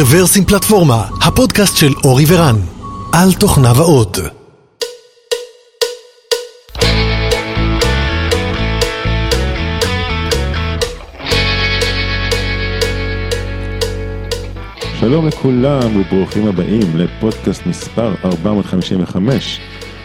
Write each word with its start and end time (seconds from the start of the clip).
רוורסים 0.00 0.44
פלטפורמה, 0.44 1.04
הפודקאסט 1.22 1.76
של 1.76 1.92
אורי 2.04 2.24
ורן, 2.28 2.56
על 3.12 3.32
תוכניו 3.32 3.76
האות. 3.76 4.18
שלום 15.00 15.26
לכולם 15.26 15.96
וברוכים 15.96 16.46
הבאים 16.46 16.96
לפודקאסט 16.96 17.66
מספר 17.66 18.14
455 18.24 19.60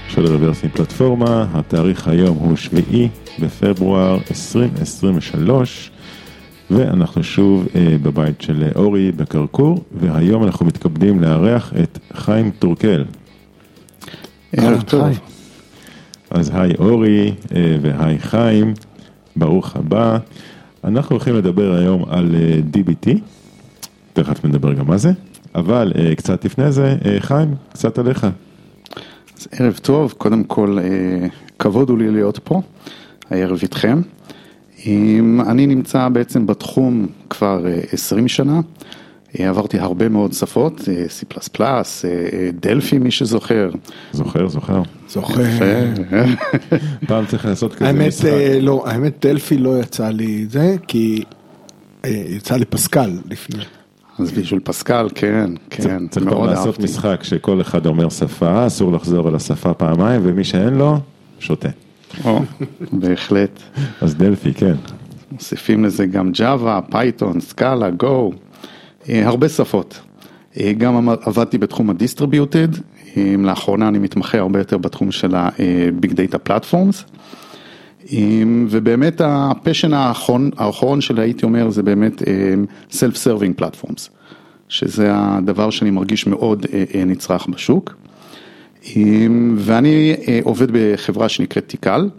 של 0.09 0.25
רוורסים 0.25 0.69
פלטפורמה, 0.69 1.45
התאריך 1.53 2.07
היום 2.07 2.37
הוא 2.37 2.55
שביעי 2.55 3.09
בפברואר 3.39 4.17
2023 4.31 5.91
ואנחנו 6.73 7.23
שוב 7.23 7.67
אה, 7.75 7.95
בבית 8.01 8.41
של 8.41 8.67
אורי 8.75 9.11
בקרקור 9.11 9.83
והיום 9.91 10.43
אנחנו 10.43 10.65
מתכבדים 10.65 11.21
לארח 11.21 11.73
את 11.83 11.99
חיים 12.13 12.51
טורקל. 12.59 13.03
ערב 14.57 14.81
טוב. 14.81 15.07
אז 16.29 16.51
היי 16.53 16.73
אורי 16.79 17.33
אה, 17.55 17.77
והי 17.81 18.19
חיים, 18.19 18.73
ברוך 19.35 19.75
הבא. 19.75 20.17
אנחנו 20.83 21.15
הולכים 21.15 21.35
לדבר 21.35 21.73
היום 21.75 22.05
על 22.09 22.35
אה, 22.35 22.59
DBT, 22.73 23.09
תכף 24.13 24.45
נדבר 24.45 24.73
גם 24.73 24.87
מה 24.87 24.97
זה, 24.97 25.11
אבל 25.55 25.91
אה, 25.97 26.15
קצת 26.15 26.45
לפני 26.45 26.71
זה, 26.71 26.95
אה, 27.05 27.17
חיים, 27.19 27.55
קצת 27.73 27.99
עליך. 27.99 28.27
אז 29.37 29.47
ערב 29.51 29.79
טוב, 29.81 30.13
קודם 30.17 30.43
כל 30.43 30.77
אה, 30.81 31.27
כבוד 31.59 31.89
הוא 31.89 31.97
לי 31.97 32.11
להיות 32.11 32.39
פה, 32.43 32.61
הערב 33.29 33.59
איתכם. 33.61 34.01
אני 35.47 35.67
נמצא 35.67 36.09
בעצם 36.09 36.47
בתחום 36.47 37.07
כבר 37.29 37.67
אה, 37.67 37.79
20 37.91 38.27
שנה, 38.27 38.61
אה, 39.39 39.49
עברתי 39.49 39.79
הרבה 39.79 40.09
מאוד 40.09 40.33
שפות, 40.33 40.81
אה, 40.87 41.05
C++, 41.09 41.61
אה, 41.61 41.81
אה, 42.05 42.49
דלפי 42.59 42.99
מי 42.99 43.11
שזוכר. 43.11 43.69
זוכר, 44.11 44.47
זוכר. 44.47 44.81
זוכר. 45.07 45.35
פעם 47.07 47.25
צריך 47.25 47.45
לעשות 47.45 47.75
כזה 47.75 47.85
האמת, 47.85 48.07
משחק. 48.07 48.25
אה, 48.25 48.59
לא, 48.61 48.83
האמת 48.87 49.25
דלפי 49.25 49.57
לא 49.57 49.79
יצא 49.79 50.09
לי 50.09 50.45
זה, 50.49 50.75
כי 50.87 51.23
אה, 52.05 52.23
יצא 52.27 52.55
לי 52.55 52.65
פסקל 52.65 53.19
לפני. 53.29 53.63
אז 54.19 54.31
בשביל 54.31 54.59
פסקל, 54.63 55.07
כן, 55.15 55.51
כן, 55.69 56.07
צריך 56.07 56.25
מאוד 56.25 56.49
לעשות 56.49 56.67
אהבתי. 56.67 56.83
משחק 56.83 57.23
שכל 57.23 57.61
אחד 57.61 57.85
אומר 57.85 58.09
שפה, 58.09 58.67
אסור 58.67 58.91
לחזור 58.91 59.27
על 59.27 59.35
השפה 59.35 59.73
פעמיים, 59.73 60.21
ומי 60.23 60.43
שאין 60.43 60.73
לו, 60.73 60.97
שותה. 61.39 61.69
או, 62.25 62.39
בהחלט. 62.91 63.59
אז 64.01 64.15
דלפי, 64.15 64.53
כן. 64.53 64.75
מוסיפים 65.31 65.85
לזה 65.85 66.05
גם 66.05 66.31
Java, 66.35 66.93
Python, 66.93 67.39
סקאלה, 67.39 67.89
Go, 68.03 68.35
אה, 69.09 69.27
הרבה 69.27 69.49
שפות. 69.49 69.99
אה, 70.59 70.73
גם 70.73 71.09
עבדתי 71.09 71.57
בתחום 71.57 71.89
ה-Distributed, 71.89 72.79
אה, 73.17 73.35
לאחרונה 73.39 73.87
אני 73.87 73.99
מתמחה 73.99 74.37
הרבה 74.37 74.59
יותר 74.59 74.77
בתחום 74.77 75.11
של 75.11 75.35
ה-Big 75.35 76.11
Data 76.11 76.49
Platforms. 76.49 77.03
אה, 78.13 78.43
ובאמת 78.69 79.21
הפשן 79.23 79.93
האחרון, 79.93 80.49
האחרון 80.57 81.01
שלי 81.01 81.21
הייתי 81.21 81.45
אומר 81.45 81.69
זה 81.69 81.83
באמת 81.83 82.27
אה, 82.27 82.53
Self-Serving 82.91 83.61
Platforms, 83.61 84.09
שזה 84.69 85.09
הדבר 85.13 85.69
שאני 85.69 85.91
מרגיש 85.91 86.27
מאוד 86.27 86.65
אה, 86.73 86.83
אה, 86.95 87.05
נצרך 87.05 87.47
בשוק. 87.47 87.95
ואני 89.57 90.15
אה, 90.27 90.39
עובד 90.43 90.67
בחברה 90.71 91.29
שנקראת 91.29 91.67
תיקל, 91.67 92.09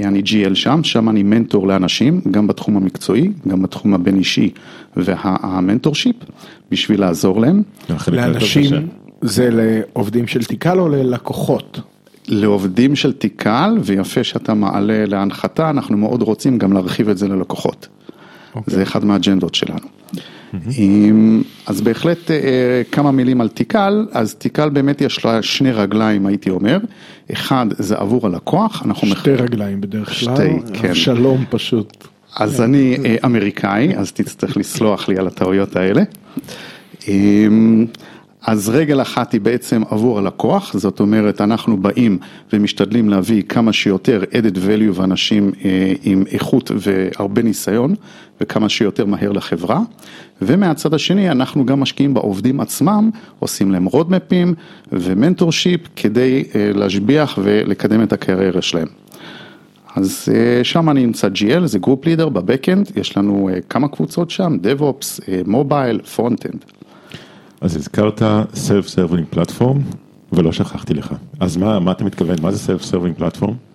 אה, 0.00 0.08
אני 0.08 0.20
GL 0.20 0.54
שם, 0.54 0.80
שם 0.84 1.08
אני 1.08 1.22
מנטור 1.22 1.68
לאנשים, 1.68 2.20
גם 2.30 2.46
בתחום 2.46 2.76
המקצועי, 2.76 3.32
גם 3.48 3.62
בתחום 3.62 3.94
הבין 3.94 4.16
אישי 4.16 4.50
והמנטורשיפ, 4.96 6.16
בשביל 6.70 7.00
לעזור 7.00 7.40
להם. 7.40 7.62
לאנשים, 8.12 8.88
זה 9.20 9.48
לעובדים 9.52 10.26
של 10.26 10.44
תיקל 10.44 10.80
או 10.80 10.88
ללקוחות? 10.88 11.80
לעובדים 12.28 12.96
של 12.96 13.12
תיקל, 13.12 13.78
ויפה 13.82 14.24
שאתה 14.24 14.54
מעלה 14.54 15.06
להנחתה, 15.06 15.70
אנחנו 15.70 15.96
מאוד 15.96 16.22
רוצים 16.22 16.58
גם 16.58 16.72
להרחיב 16.72 17.08
את 17.08 17.18
זה 17.18 17.28
ללקוחות. 17.28 17.88
זה 18.66 18.82
אחד 18.82 19.04
מהאג'נדות 19.04 19.54
שלנו. 19.54 19.86
אז 21.66 21.80
בהחלט 21.80 22.30
אה, 22.30 22.36
כמה 22.92 23.10
מילים 23.10 23.40
על 23.40 23.48
תיקל, 23.48 24.06
אז 24.12 24.34
תיקל 24.34 24.68
באמת 24.68 25.00
יש 25.00 25.24
לה 25.24 25.42
שני 25.42 25.72
רגליים 25.72 26.26
הייתי 26.26 26.50
אומר, 26.50 26.78
אחד 27.32 27.66
זה 27.78 27.96
עבור 27.98 28.26
הלקוח, 28.26 28.82
אנחנו 28.84 29.08
מח- 29.08 29.20
שתי 29.20 29.30
רגליים 29.34 29.80
בדרך 29.80 30.06
כלל. 30.08 30.14
שתי, 30.36 30.72
כן. 30.72 30.94
שלום 30.94 31.44
פשוט. 31.50 32.08
אז 32.36 32.60
אני 32.60 32.96
אה, 33.04 33.16
אמריקאי, 33.24 33.96
אז 33.96 34.12
תצטרך 34.12 34.56
לסלוח 34.56 35.08
לי 35.08 35.18
על 35.18 35.26
הטעויות 35.26 35.76
האלה. 35.76 36.02
אמ, 37.08 37.86
אז 38.46 38.68
רגל 38.68 39.02
אחת 39.02 39.32
היא 39.32 39.40
בעצם 39.40 39.82
עבור 39.90 40.18
הלקוח, 40.18 40.72
זאת 40.78 41.00
אומרת 41.00 41.40
אנחנו 41.40 41.76
באים 41.76 42.18
ומשתדלים 42.52 43.08
להביא 43.08 43.42
כמה 43.42 43.72
שיותר 43.72 44.22
added 44.32 44.56
value 44.56 44.92
ואנשים 45.00 45.52
אה, 45.64 45.92
עם 46.02 46.24
איכות 46.32 46.70
והרבה 46.76 47.42
ניסיון 47.42 47.94
וכמה 48.42 48.68
שיותר 48.68 49.06
מהר 49.06 49.32
לחברה. 49.32 49.80
ומהצד 50.42 50.94
השני 50.94 51.30
אנחנו 51.30 51.66
גם 51.66 51.80
משקיעים 51.80 52.14
בעובדים 52.14 52.60
עצמם, 52.60 53.10
עושים 53.38 53.72
להם 53.72 53.84
roadmapים 53.84 54.54
ו 54.92 55.00
mentorship 55.00 55.80
כדי 55.96 56.44
אה, 56.54 56.70
להשביח 56.74 57.38
ולקדם 57.42 58.02
את 58.02 58.12
הקריירה 58.12 58.62
שלהם. 58.62 58.88
אז 59.96 60.28
אה, 60.34 60.64
שם 60.64 60.90
אני 60.90 61.06
נמצא 61.06 61.28
GL, 61.28 61.66
זה 61.66 61.78
group 61.78 62.06
leader 62.06 62.28
ב 62.28 62.35
backend, 62.35 62.90
יש 62.96 63.16
לנו 63.16 63.50
אה, 63.52 63.60
כמה 63.68 63.88
קבוצות 63.88 64.30
שם, 64.30 64.56
DevOps, 64.62 65.20
mobile, 65.46 66.00
front-end. 66.02 66.64
אז 67.60 67.76
הזכרת 67.76 68.22
Self-Serving 68.54 69.36
Platform, 69.36 69.78
ולא 70.32 70.52
שכחתי 70.52 70.94
לך. 70.94 71.14
אז 71.40 71.56
מה, 71.56 71.80
מה 71.80 71.92
אתה 71.92 72.04
מתכוון? 72.04 72.36
מה 72.42 72.52
זה 72.52 72.72
Self-Serving 72.74 73.20
Platform? 73.20 73.71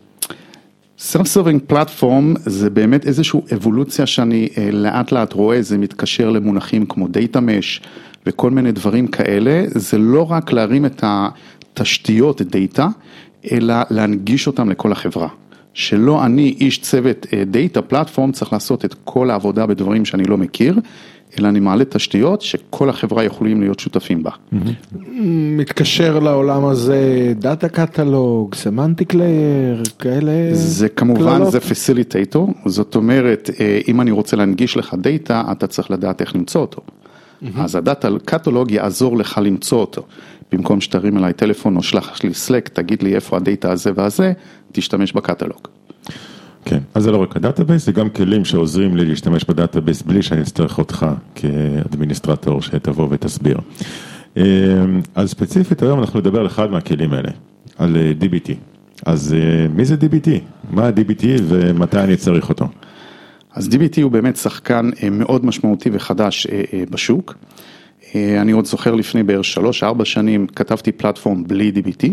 Self-Serving 0.99 1.71
Platform 1.71 2.39
זה 2.45 2.69
באמת 2.69 3.07
איזושהי 3.07 3.39
אבולוציה 3.53 4.05
שאני 4.05 4.49
אה, 4.57 4.71
לאט 4.71 5.11
לאט 5.11 5.33
רואה, 5.33 5.61
זה 5.61 5.77
מתקשר 5.77 6.29
למונחים 6.29 6.85
כמו 6.85 7.05
Data 7.05 7.37
Mesh 7.37 7.85
וכל 8.25 8.51
מיני 8.51 8.71
דברים 8.71 9.07
כאלה, 9.07 9.63
זה 9.67 9.97
לא 9.97 10.31
רק 10.31 10.51
להרים 10.51 10.85
את 10.85 11.03
התשתיות 11.03 12.41
data, 12.41 12.87
אלא 13.51 13.75
להנגיש 13.89 14.47
אותם 14.47 14.69
לכל 14.69 14.91
החברה. 14.91 15.27
שלא 15.73 16.25
אני 16.25 16.55
איש 16.59 16.81
צוות 16.81 17.25
data 17.47 17.81
platform 17.81 18.31
צריך 18.31 18.53
לעשות 18.53 18.85
את 18.85 18.95
כל 19.03 19.29
העבודה 19.29 19.65
בדברים 19.65 20.05
שאני 20.05 20.23
לא 20.23 20.37
מכיר, 20.37 20.79
אלא 21.39 21.47
אני 21.47 21.59
מעלה 21.59 21.85
תשתיות 21.85 22.41
שכל 22.41 22.89
החברה 22.89 23.23
יכולים 23.23 23.61
להיות 23.61 23.79
שותפים 23.79 24.23
בה. 24.23 24.31
מתקשר 25.57 26.19
לעולם 26.19 26.65
הזה 26.65 27.33
data 27.39 27.69
catalog, 27.69 28.55
semantic 28.55 29.13
layer, 29.13 29.83
כאלה. 29.99 30.49
זה 30.53 30.89
כמובן. 30.89 31.45
זה 31.49 31.59
facilitator, 31.59 32.53
זאת 32.65 32.95
אומרת, 32.95 33.49
אה, 33.59 33.79
אם 33.87 34.01
אני 34.01 34.11
רוצה 34.11 34.37
להנגיש 34.37 34.77
לך 34.77 34.95
data, 35.01 35.43
אתה 35.51 35.67
צריך 35.67 35.91
לדעת 35.91 36.21
איך 36.21 36.35
למצוא 36.35 36.61
אותו. 36.61 36.81
אז 37.57 37.75
ה 37.75 37.82
data 37.82 38.09
catalog 38.25 38.71
יעזור 38.71 39.17
לך 39.17 39.39
למצוא 39.43 39.79
אותו. 39.79 40.01
במקום 40.51 40.81
שתרים 40.81 41.17
אליי 41.17 41.33
טלפון 41.33 41.77
או 41.77 41.83
שלח 41.83 42.23
לי 42.23 42.33
Slack, 42.33 42.67
תגיד 42.67 43.03
לי 43.03 43.15
איפה 43.15 43.37
ה 43.37 43.44
data 43.44 43.71
הזה 43.71 43.91
והזה, 43.95 44.33
תשתמש 44.71 45.13
בקטלוג. 45.13 45.67
כן, 46.69 46.79
אז 46.93 47.03
זה 47.03 47.11
לא 47.11 47.17
רק 47.17 47.35
ה 47.35 47.40
database, 47.40 47.85
זה 47.85 47.91
גם 47.91 48.09
כלים 48.09 48.45
שעוזרים 48.45 48.97
לי 48.97 49.05
להשתמש 49.05 49.43
ב 49.43 49.50
database 49.50 50.01
בלי 50.01 50.21
שאני 50.21 50.41
אצטרך 50.41 50.77
אותך 50.77 51.05
כ 51.35 51.52
administrator 51.52 52.61
שתבוא 52.61 53.07
ותסביר. 53.11 53.57
אה, 54.37 54.43
אז 55.15 55.29
ספציפית 55.29 55.81
היום 55.81 55.99
אנחנו 55.99 56.19
נדבר 56.19 56.39
על 56.39 56.45
אחד 56.45 56.71
מהכלים 56.71 57.13
האלה, 57.13 57.29
על 57.77 57.97
אה, 57.97 58.11
DBT. 58.21 58.51
אז 59.05 59.33
אה, 59.33 59.67
מי 59.67 59.85
זה 59.85 59.95
DBT? 59.95 60.29
מה 60.71 60.87
ה-DBT 60.87 61.25
ומתי 61.47 61.99
אני 61.99 62.17
צריך 62.17 62.49
אותו? 62.49 62.67
אז 63.55 63.67
DBT 63.67 64.01
הוא 64.01 64.11
באמת 64.11 64.37
שחקן 64.37 64.89
אה, 65.03 65.09
מאוד 65.09 65.45
משמעותי 65.45 65.89
וחדש 65.93 66.47
בשוק. 66.89 67.35
אני 68.15 68.51
עוד 68.51 68.65
זוכר 68.65 68.95
לפני 68.95 69.23
בערך 69.23 69.45
3-4 69.81 70.05
שנים 70.05 70.47
כתבתי 70.47 70.91
פלטפורם 70.91 71.43
בלי 71.43 71.71
DBT. 71.75 72.07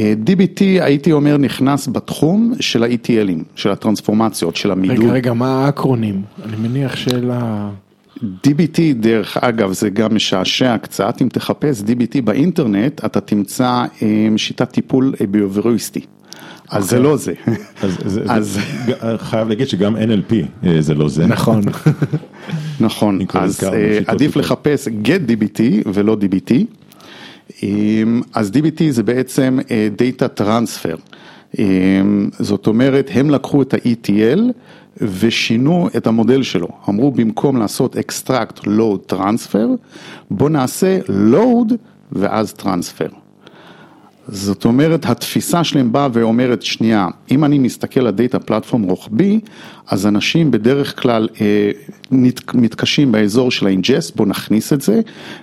אה, 0.00 0.14
DBT 0.26 0.60
הייתי 0.60 1.12
אומר 1.12 1.36
נכנס 1.36 1.88
בתחום 1.88 2.52
של 2.60 2.82
ה-ETLים, 2.82 3.42
של 3.54 3.70
הטרנספורמציות, 3.70 4.56
של 4.56 4.70
המידוד. 4.70 4.98
רגע, 4.98 5.12
רגע, 5.12 5.32
מה 5.32 5.64
האקרונים? 5.64 6.22
אני 6.44 6.68
מניח 6.68 6.96
של 6.96 7.30
ה... 7.32 7.70
DBT 8.22 8.80
דרך 8.94 9.36
אגב 9.36 9.72
זה 9.72 9.90
גם 9.90 10.14
משעשע 10.14 10.76
קצת, 10.78 11.22
אם 11.22 11.28
תחפש 11.28 11.80
DBT 11.80 12.20
באינטרנט 12.24 13.04
אתה 13.04 13.20
תמצא 13.20 13.84
אה, 14.02 14.28
שיטת 14.36 14.70
טיפול 14.70 15.14
אה, 15.20 15.26
ביוביריסטי. 15.26 16.00
אז 16.70 16.84
זה 16.84 16.98
לא 16.98 17.16
זה. 17.16 17.32
אז, 17.82 17.98
זה, 18.04 18.22
אז- 18.28 18.46
זה, 18.46 18.60
חייב 19.18 19.48
להגיד 19.48 19.68
שגם 19.68 19.96
NLP 19.96 20.66
זה 20.80 20.94
לא 20.94 21.08
זה. 21.08 21.26
נכון. 21.26 21.62
נכון, 22.80 23.18
אז 23.34 23.60
עדיף. 24.06 24.36
לחפש 24.36 24.88
get 24.88 25.30
DBT 25.30 25.60
ולא 25.86 26.16
DBT. 26.20 26.54
אז 28.34 28.50
DBT 28.50 28.82
זה 28.90 29.02
בעצם 29.02 29.58
אה, 29.70 29.88
Data 29.98 30.40
Transfer. 30.40 30.98
אמ, 31.58 32.30
זאת 32.38 32.66
אומרת, 32.66 33.10
הם 33.14 33.30
לקחו 33.30 33.62
את 33.62 33.74
ה-ETL 33.74 34.40
ושינו 34.96 35.88
את 35.96 36.06
המודל 36.06 36.42
שלו. 36.42 36.68
אמרו 36.88 37.10
במקום 37.10 37.56
לעשות 37.56 37.96
extract, 37.96 38.60
load, 38.64 39.12
transfer, 39.12 39.68
בוא 40.30 40.50
נעשה 40.50 40.98
load 41.06 41.74
ואז 42.12 42.54
transfer. 42.58 43.27
זאת 44.30 44.64
אומרת, 44.64 45.06
התפיסה 45.06 45.64
שלהם 45.64 45.92
באה 45.92 46.08
ואומרת, 46.12 46.62
שנייה, 46.62 47.08
אם 47.30 47.44
אני 47.44 47.58
מסתכל 47.58 48.00
על 48.00 48.10
data 48.10 48.38
platform 48.38 48.82
רוחבי, 48.82 49.40
אז 49.86 50.06
אנשים 50.06 50.50
בדרך 50.50 51.02
כלל 51.02 51.28
אה, 51.40 51.70
מתקשים 52.54 53.12
באזור 53.12 53.50
של 53.50 53.66
ה-ingest, 53.66 54.12
בואו 54.16 54.28
נכניס 54.28 54.72
את 54.72 54.80
זה, 54.80 55.00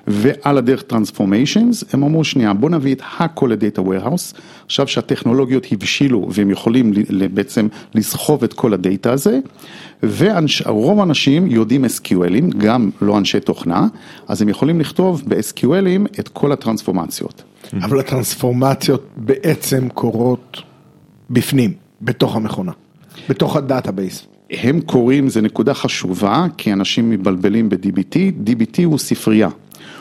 ועל 0.08 0.58
הדרך 0.58 0.82
transformations, 0.82 1.84
הם 1.94 2.04
אמרו, 2.04 2.24
שנייה, 2.24 2.54
בואו 2.54 2.72
נביא 2.72 2.96
את 2.96 3.02
הכל 3.20 3.50
ל 3.52 3.58
data 3.58 3.82
warehouse, 3.82 4.40
עכשיו 4.66 4.88
שהטכנולוגיות 4.88 5.68
הבשילו 5.72 6.28
והם 6.32 6.50
יכולים 6.50 6.94
בעצם 7.34 7.68
לסחוב 7.96 8.44
את 8.44 8.54
כל 8.54 8.74
ה 8.74 8.81
data 8.81 9.12
הזה, 9.12 9.40
ורוב 10.04 11.00
האנשים 11.00 11.48
יודעים 11.48 11.86
SQLים, 11.86 12.58
גם 12.58 12.90
לא 13.02 13.18
אנשי 13.18 13.40
תוכנה, 13.40 13.88
אז 14.28 14.42
הם 14.42 14.50
יכולים 14.50 14.80
לכתוב 14.80 15.24
ב-SQLים 15.28 16.20
את 16.20 16.28
כל 16.28 16.52
הטרנספורמציות. 16.52 17.55
אבל 17.74 18.00
הטרנספורמציות 18.00 19.10
בעצם 19.18 19.90
קורות 19.90 20.62
בפנים, 21.30 21.74
בתוך 22.02 22.36
המכונה, 22.36 22.72
בתוך 23.30 23.56
ה 23.56 23.63
database. 23.63 24.28
הם 24.50 24.82
קוראים, 24.82 25.30
זו 25.30 25.42
נקודה 25.42 25.74
חשובה, 25.74 26.46
כי 26.58 26.74
אנשים 26.74 27.10
מבלבלים 27.10 27.70
ב-DBT, 27.70 28.16
DBT 28.48 28.84
הוא 28.86 28.98
ספרייה, 28.98 29.50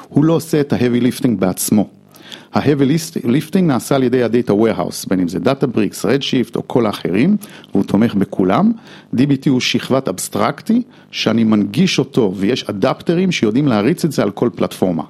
הוא 0.09 0.25
לא 0.25 0.33
עושה 0.33 0.61
את 0.61 0.73
ה-heavy 0.73 1.03
lifting 1.03 1.31
בעצמו. 1.39 1.89
ה-heavy 2.55 3.25
lifting 3.25 3.63
נעשה 3.63 3.95
על 3.95 4.03
ידי 4.03 4.23
ה-data 4.23 4.51
warehouse, 4.51 5.09
בין 5.09 5.21
אם 5.21 5.29
זה 5.29 5.39
Databricks, 5.39 6.05
Redshift 6.05 6.57
או 6.57 6.69
כל 6.69 6.87
האחרים, 6.87 7.37
והוא 7.73 7.85
תומך 7.85 8.15
בכולם. 8.15 8.73
DBT 9.17 9.49
הוא 9.49 9.61
שכבת 9.61 10.09
אבסטרקציה, 10.09 10.83
שאני 11.11 11.45
מנגיש 11.45 11.99
אותו 11.99 12.33
ויש 12.37 12.65
אדפטרים 12.71 13.33
שיודעים 13.33 13.69
להריץ 13.69 14.05
את 14.05 14.13
זה 14.13 14.23
על 14.23 14.31
כל 14.31 14.51
פלטפורמה. 14.55 15.03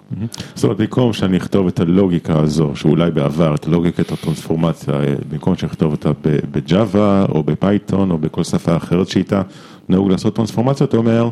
זאת 0.54 0.64
אומרת, 0.64 0.78
במקום 0.78 1.12
שאני 1.12 1.36
אכתוב 1.36 1.66
את 1.66 1.80
הלוגיקה 1.80 2.38
הזו, 2.38 2.70
שאולי 2.74 3.10
בעבר, 3.10 3.54
את 3.54 3.66
לוגיקת 3.66 4.12
הטרנספורמציה, 4.12 4.94
במקום 5.30 5.56
שאני 5.56 5.72
אכתוב 5.72 5.92
אותה 5.92 6.10
בג'אווה 6.50 7.26
או 7.28 7.42
בפייתון 7.42 8.10
או 8.10 8.18
בכל 8.18 8.44
שפה 8.44 8.76
אחרת 8.76 9.08
שאיתה 9.08 9.42
נהוג 9.88 10.10
לעשות 10.10 10.36
טרנספורמציה, 10.36 10.86
אתה 10.86 10.96
אומר, 10.96 11.28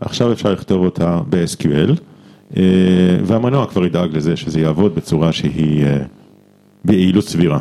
עכשיו 0.00 0.32
אפשר 0.32 0.52
לכתוב 0.52 0.84
אותה 0.84 1.20
ב-SQL. 1.28 2.15
אה, 2.56 2.62
והמנוע 3.24 3.66
כבר 3.66 3.86
ידאג 3.86 4.16
לזה 4.16 4.36
שזה 4.36 4.60
יעבוד 4.60 4.94
בצורה 4.94 5.32
שהיא 5.32 5.84
אה, 5.84 5.98
ביעילות 6.84 7.24
סבירה. 7.24 7.58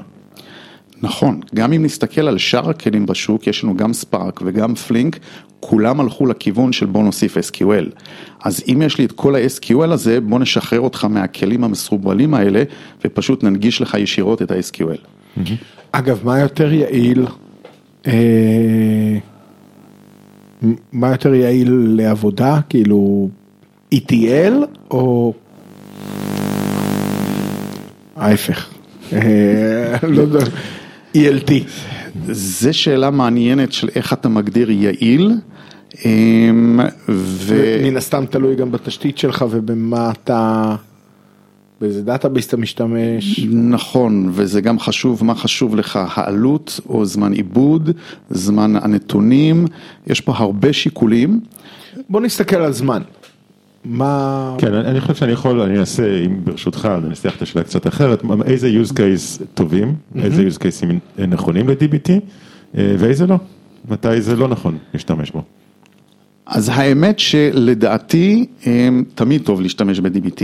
נכון, 1.01 1.39
גם 1.55 1.73
אם 1.73 1.83
נסתכל 1.85 2.27
על 2.27 2.37
שאר 2.37 2.69
הכלים 2.69 3.05
בשוק, 3.05 3.47
יש 3.47 3.63
לנו 3.63 3.77
גם 3.77 3.93
ספארק 3.93 4.41
וגם 4.45 4.75
פלינק, 4.75 5.19
כולם 5.59 5.99
הלכו 5.99 6.25
לכיוון 6.25 6.71
של 6.71 6.85
בוא 6.85 7.03
נוסיף 7.03 7.37
SQL. 7.37 7.99
אז 8.43 8.63
אם 8.67 8.81
יש 8.85 8.97
לי 8.97 9.05
את 9.05 9.11
כל 9.11 9.35
ה-SQL 9.35 9.91
הזה, 9.91 10.21
בוא 10.21 10.39
נשחרר 10.39 10.79
אותך 10.79 11.05
מהכלים 11.05 11.63
המסורבלים 11.63 12.33
האלה, 12.33 12.63
ופשוט 13.05 13.43
ננגיש 13.43 13.81
לך 13.81 13.93
ישירות 13.93 14.41
את 14.41 14.51
ה-SQL. 14.51 15.41
אגב, 15.91 16.19
מה 16.23 16.39
יותר 16.39 16.73
יעיל? 16.73 17.25
אה, 18.07 19.17
מה 20.91 21.11
יותר 21.11 21.33
יעיל 21.33 21.95
לעבודה? 21.97 22.59
כאילו... 22.69 23.29
ETL 23.93 24.53
או 24.91 25.33
ההפך, 28.15 28.69
אה, 29.13 29.95
לא 30.03 30.21
יודע, 30.21 30.45
ELT. 31.17 31.51
זה 32.27 32.73
שאלה 32.73 33.09
מעניינת 33.09 33.71
של 33.71 33.89
איך 33.95 34.13
אתה 34.13 34.29
מגדיר 34.29 34.71
יעיל. 34.71 35.31
אמ, 36.05 36.79
ו... 37.09 37.79
מן 37.83 37.97
הסתם 37.97 38.25
תלוי 38.29 38.55
גם 38.55 38.71
בתשתית 38.71 39.17
שלך 39.17 39.45
ובמה 39.49 40.11
אתה, 40.11 40.75
באיזה 41.81 42.01
database 42.01 42.47
אתה 42.47 42.57
משתמש. 42.57 43.39
נכון, 43.51 44.29
וזה 44.31 44.61
גם 44.61 44.79
חשוב, 44.79 45.23
מה 45.23 45.35
חשוב 45.35 45.75
לך, 45.75 45.99
העלות 46.15 46.79
או 46.89 47.05
זמן 47.05 47.33
עיבוד, 47.33 47.89
זמן 48.29 48.75
הנתונים, 48.75 49.65
יש 50.07 50.21
פה 50.21 50.33
הרבה 50.35 50.73
שיקולים. 50.73 51.39
בוא 52.09 52.21
נסתכל 52.21 52.55
על 52.55 52.73
זמן. 52.73 53.01
מה... 53.85 54.55
כן, 54.57 54.73
אני 54.73 55.01
חושב 55.01 55.15
שאני 55.15 55.31
יכול, 55.31 55.61
אני 55.61 55.79
אנסה, 55.79 56.19
אם 56.25 56.45
ברשותך, 56.45 56.89
אני 56.97 57.07
אנסח 57.07 57.33
את 57.37 57.41
השאלה 57.41 57.63
קצת 57.63 57.87
אחרת, 57.87 58.23
איזה 58.45 58.69
use 58.83 58.91
case 58.91 59.43
טובים, 59.53 59.95
איזה 60.15 60.47
use 60.47 60.59
case 60.59 61.19
נכונים 61.27 61.69
ל-DBT, 61.69 62.09
אה, 62.77 62.95
ואיזה 62.99 63.27
לא, 63.27 63.35
מתי 63.89 64.21
זה 64.21 64.35
לא 64.35 64.47
נכון 64.47 64.77
להשתמש 64.93 65.31
בו. 65.31 65.43
אז 66.45 66.71
האמת 66.73 67.19
שלדעתי 67.19 68.45
תמיד 69.15 69.41
טוב 69.41 69.61
להשתמש 69.61 69.99
ב-DBT, 69.99 70.43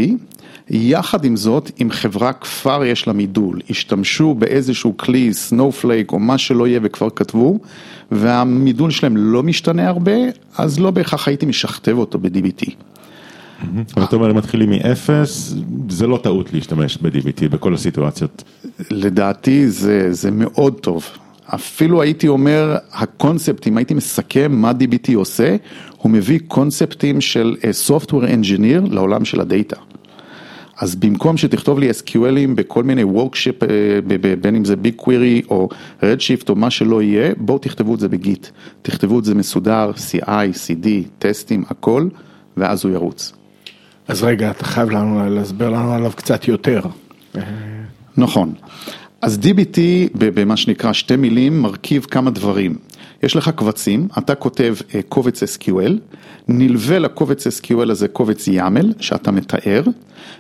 יחד 0.70 1.26
עם 1.26 1.36
זאת, 1.36 1.72
אם 1.82 1.92
חברה 1.92 2.34
כבר 2.34 2.86
יש 2.86 3.08
לה 3.08 3.14
מידול, 3.14 3.60
השתמשו 3.70 4.34
באיזשהו 4.34 4.98
כלי, 4.98 5.34
סנופלייק 5.34 6.12
או 6.12 6.20
מה 6.20 6.38
שלא 6.38 6.68
יהיה 6.68 6.80
וכבר 6.84 7.10
כתבו, 7.16 7.60
והמידול 8.12 8.92
שלהם 8.92 9.18
לא 9.18 9.44
משתנה 9.44 9.88
הרבה, 9.88 10.12
אז 10.58 10.80
לא 10.80 10.92
בהכרח 10.92 11.28
הייתי 11.28 11.46
משכתב 11.46 11.98
אותו 11.98 12.20
ב-DBT. 12.20 12.72
אבל 13.98 14.06
אתה 14.06 14.16
אומר, 14.16 14.32
אם 14.32 14.36
מתחילים 14.36 14.70
מאפס, 14.70 15.56
זה 15.90 16.08
לא 16.08 16.18
טעות 16.18 16.54
להשתמש 16.54 16.98
ב-DBT 16.98 17.50
בכל 17.50 17.74
הסיטואציות. 17.74 18.44
לדעתי 18.92 19.70
זה, 19.70 20.14
זה 20.14 20.32
מאוד 20.32 20.80
טוב. 20.80 21.06
אפילו 21.56 22.02
הייתי 22.02 22.28
אומר, 22.28 22.78
הקונספט, 22.94 23.68
אם 23.68 23.78
הייתי 23.78 23.94
מסכם 23.94 24.52
מה 24.52 24.72
DBT 24.72 25.16
עושה, 25.16 25.56
הוא 25.98 26.12
מביא 26.12 26.40
קונספטים 26.48 27.22
של 27.22 27.56
אה, 27.64 27.70
Software 27.88 28.12
Engineer 28.12 28.94
לעולם 28.94 29.26
של 29.26 29.42
ה 29.42 29.47
data. 29.47 29.76
אז 30.82 30.96
במקום 30.96 31.38
שתכתוב 31.38 31.80
לי 31.80 31.90
SQL 31.90 32.29
ים 32.29 32.56
בכל 32.56 32.84
מיני 32.84 33.04
worksheet, 33.04 33.66
אה, 33.70 34.36
בין 34.42 34.56
אם 34.56 34.66
זה 34.66 34.76
BigQuery 34.76 35.42
או 35.50 35.70
Redshift 36.04 36.50
או 36.50 36.56
מה 36.56 36.70
שלא 36.70 37.02
יהיה, 37.02 37.34
בואו 37.38 37.58
תכתבו 37.58 37.96
את 37.96 38.00
זה 38.00 38.08
ב 38.08 38.16
Git. 38.16 38.48
תכתבו 38.82 39.20
את 39.20 39.26
זה 39.26 39.36
מסודר, 39.36 39.92
CI, 39.92 40.28
CD, 40.28 40.88
טסטים, 41.20 41.64
הכל, 41.70 42.08
ואז 42.58 42.86
הוא 42.86 42.94
ירוץ. 42.94 43.34
אז 44.12 44.24
רגע, 44.24 44.52
אתה 44.52 44.66
חייב 44.66 44.90
לנו 44.90 45.30
להסביר 45.36 45.70
לנו 45.70 45.94
עליו 45.94 46.12
קצת 46.16 46.48
יותר. 46.48 46.82
נכון. 48.18 48.54
אז 49.22 49.40
DBT 49.44 49.78
במה 50.14 50.58
שנקרא 50.58 50.94
שתי 50.94 51.16
מילים 51.16 51.62
מרכיב 51.62 52.06
כמה 52.12 52.32
דברים. 52.32 52.78
יש 53.24 53.36
לך 53.36 53.50
קבצים, 53.50 54.08
אתה 54.18 54.36
כותב 54.36 54.76
אה, 54.96 55.00
קובץ 55.10 55.44
SQL, 55.44 55.92
נלווה 56.48 57.00
לקובץ 57.00 57.48
SQL 57.48 57.92
הזה 57.92 58.08
קובץ 58.08 58.48
YAML 58.48 58.86
שאתה 59.00 59.32
מתאר, 59.32 59.84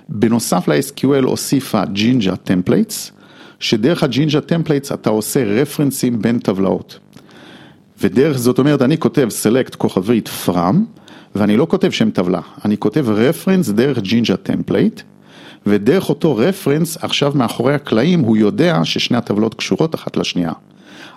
בנוסף 0.09 0.67
ל-SQL 0.67 1.25
הוסיפה 1.25 1.85
Jinja 1.85 2.35
templates, 2.35 3.11
שדרך 3.59 4.03
ה 4.03 4.10
Jinja 4.10 4.41
templates 4.41 4.91
אתה 4.91 5.09
עושה 5.09 5.43
reference 5.43 6.07
ים 6.07 6.21
בין 6.21 6.39
טבלאות. 6.39 6.99
ודרך 8.01 8.37
זאת 8.37 8.59
אומרת 8.59 8.81
אני 8.81 8.97
כותב 8.97 9.27
select 9.43 9.75
כוכבית 9.75 10.29
from, 10.45 10.75
ואני 11.35 11.57
לא 11.57 11.67
כותב 11.69 11.91
שם 11.91 12.09
טבלה, 12.09 12.39
אני 12.65 12.77
כותב 12.77 13.05
reference 13.09 13.69
דרך 13.69 13.99
Jinja 13.99 14.37
template, 14.37 15.01
ודרך 15.65 16.09
אותו 16.09 16.35
reference 16.35 16.97
עכשיו 17.01 17.31
מאחורי 17.35 17.73
הקלעים 17.73 18.19
הוא 18.19 18.37
יודע 18.37 18.81
ששני 18.83 19.17
הטבלות 19.17 19.53
קשורות 19.53 19.95
אחת 19.95 20.17
לשנייה. 20.17 20.51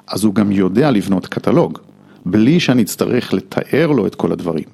אז 0.07 0.25
הוא 0.25 0.35
גם 0.35 0.53
יודע 0.53 0.91
לבנות 0.91 1.27
קטלוג, 1.27 1.79
בלי 2.27 2.61
שאני 2.61 2.83
אצטרך 2.83 3.35
לתאר 3.35 3.87
לו 3.87 4.07
את 4.07 4.15
כל 4.15 4.33
הדברים. 4.33 4.65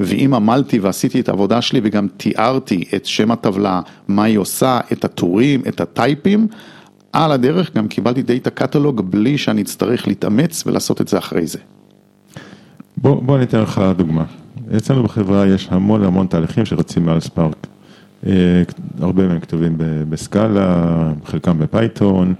ואם 0.00 0.34
עמלתי 0.34 0.78
ועשיתי 0.78 1.20
את 1.20 1.28
העבודה 1.28 1.62
שלי 1.62 1.80
וגם 1.84 2.06
תיארתי 2.16 2.84
את 2.94 3.06
שם 3.06 3.30
הטבלה, 3.30 3.80
מה 4.08 4.24
היא 4.24 4.38
עושה, 4.38 4.80
את 4.92 5.04
הטורים, 5.04 5.62
את 5.68 5.80
ה 5.80 5.88
type 5.88 6.21
ים, 6.21 6.46
על 7.12 7.32
הדרך 7.32 7.74
גם 7.76 7.88
קיבלתי 7.88 8.22
data 8.22 8.50
catalog 8.50 9.10
בלי 9.10 9.38
שאני 9.38 9.62
אצטרך 9.62 10.08
להתאמץ 10.08 10.66
ולעשות 10.66 11.00
את 11.00 11.08
זה 11.08 11.18
אחרי 11.18 11.46
זה. 11.46 11.58
בוא, 12.96 13.22
בוא 13.22 13.36
אני 13.36 13.44
אתן 13.44 13.60
לך 13.60 13.82
דוגמה. 13.96 14.24
אצלנו 14.76 15.02
בחברה 15.02 15.46
יש 15.46 15.68
המון 15.70 16.04
המון 16.04 16.26
תהליכים 16.26 16.64
שרצים 16.64 17.06
מעל 17.06 17.20
Spark. 17.20 17.66
אה, 18.26 18.32
הרבה 19.00 19.28
מהם 19.28 19.40
כתובים 19.40 19.76
ב 20.08 20.23
Scala, 20.23 21.12
חלקם 21.24 21.58
ב 21.58 21.67
Python, 21.67 22.34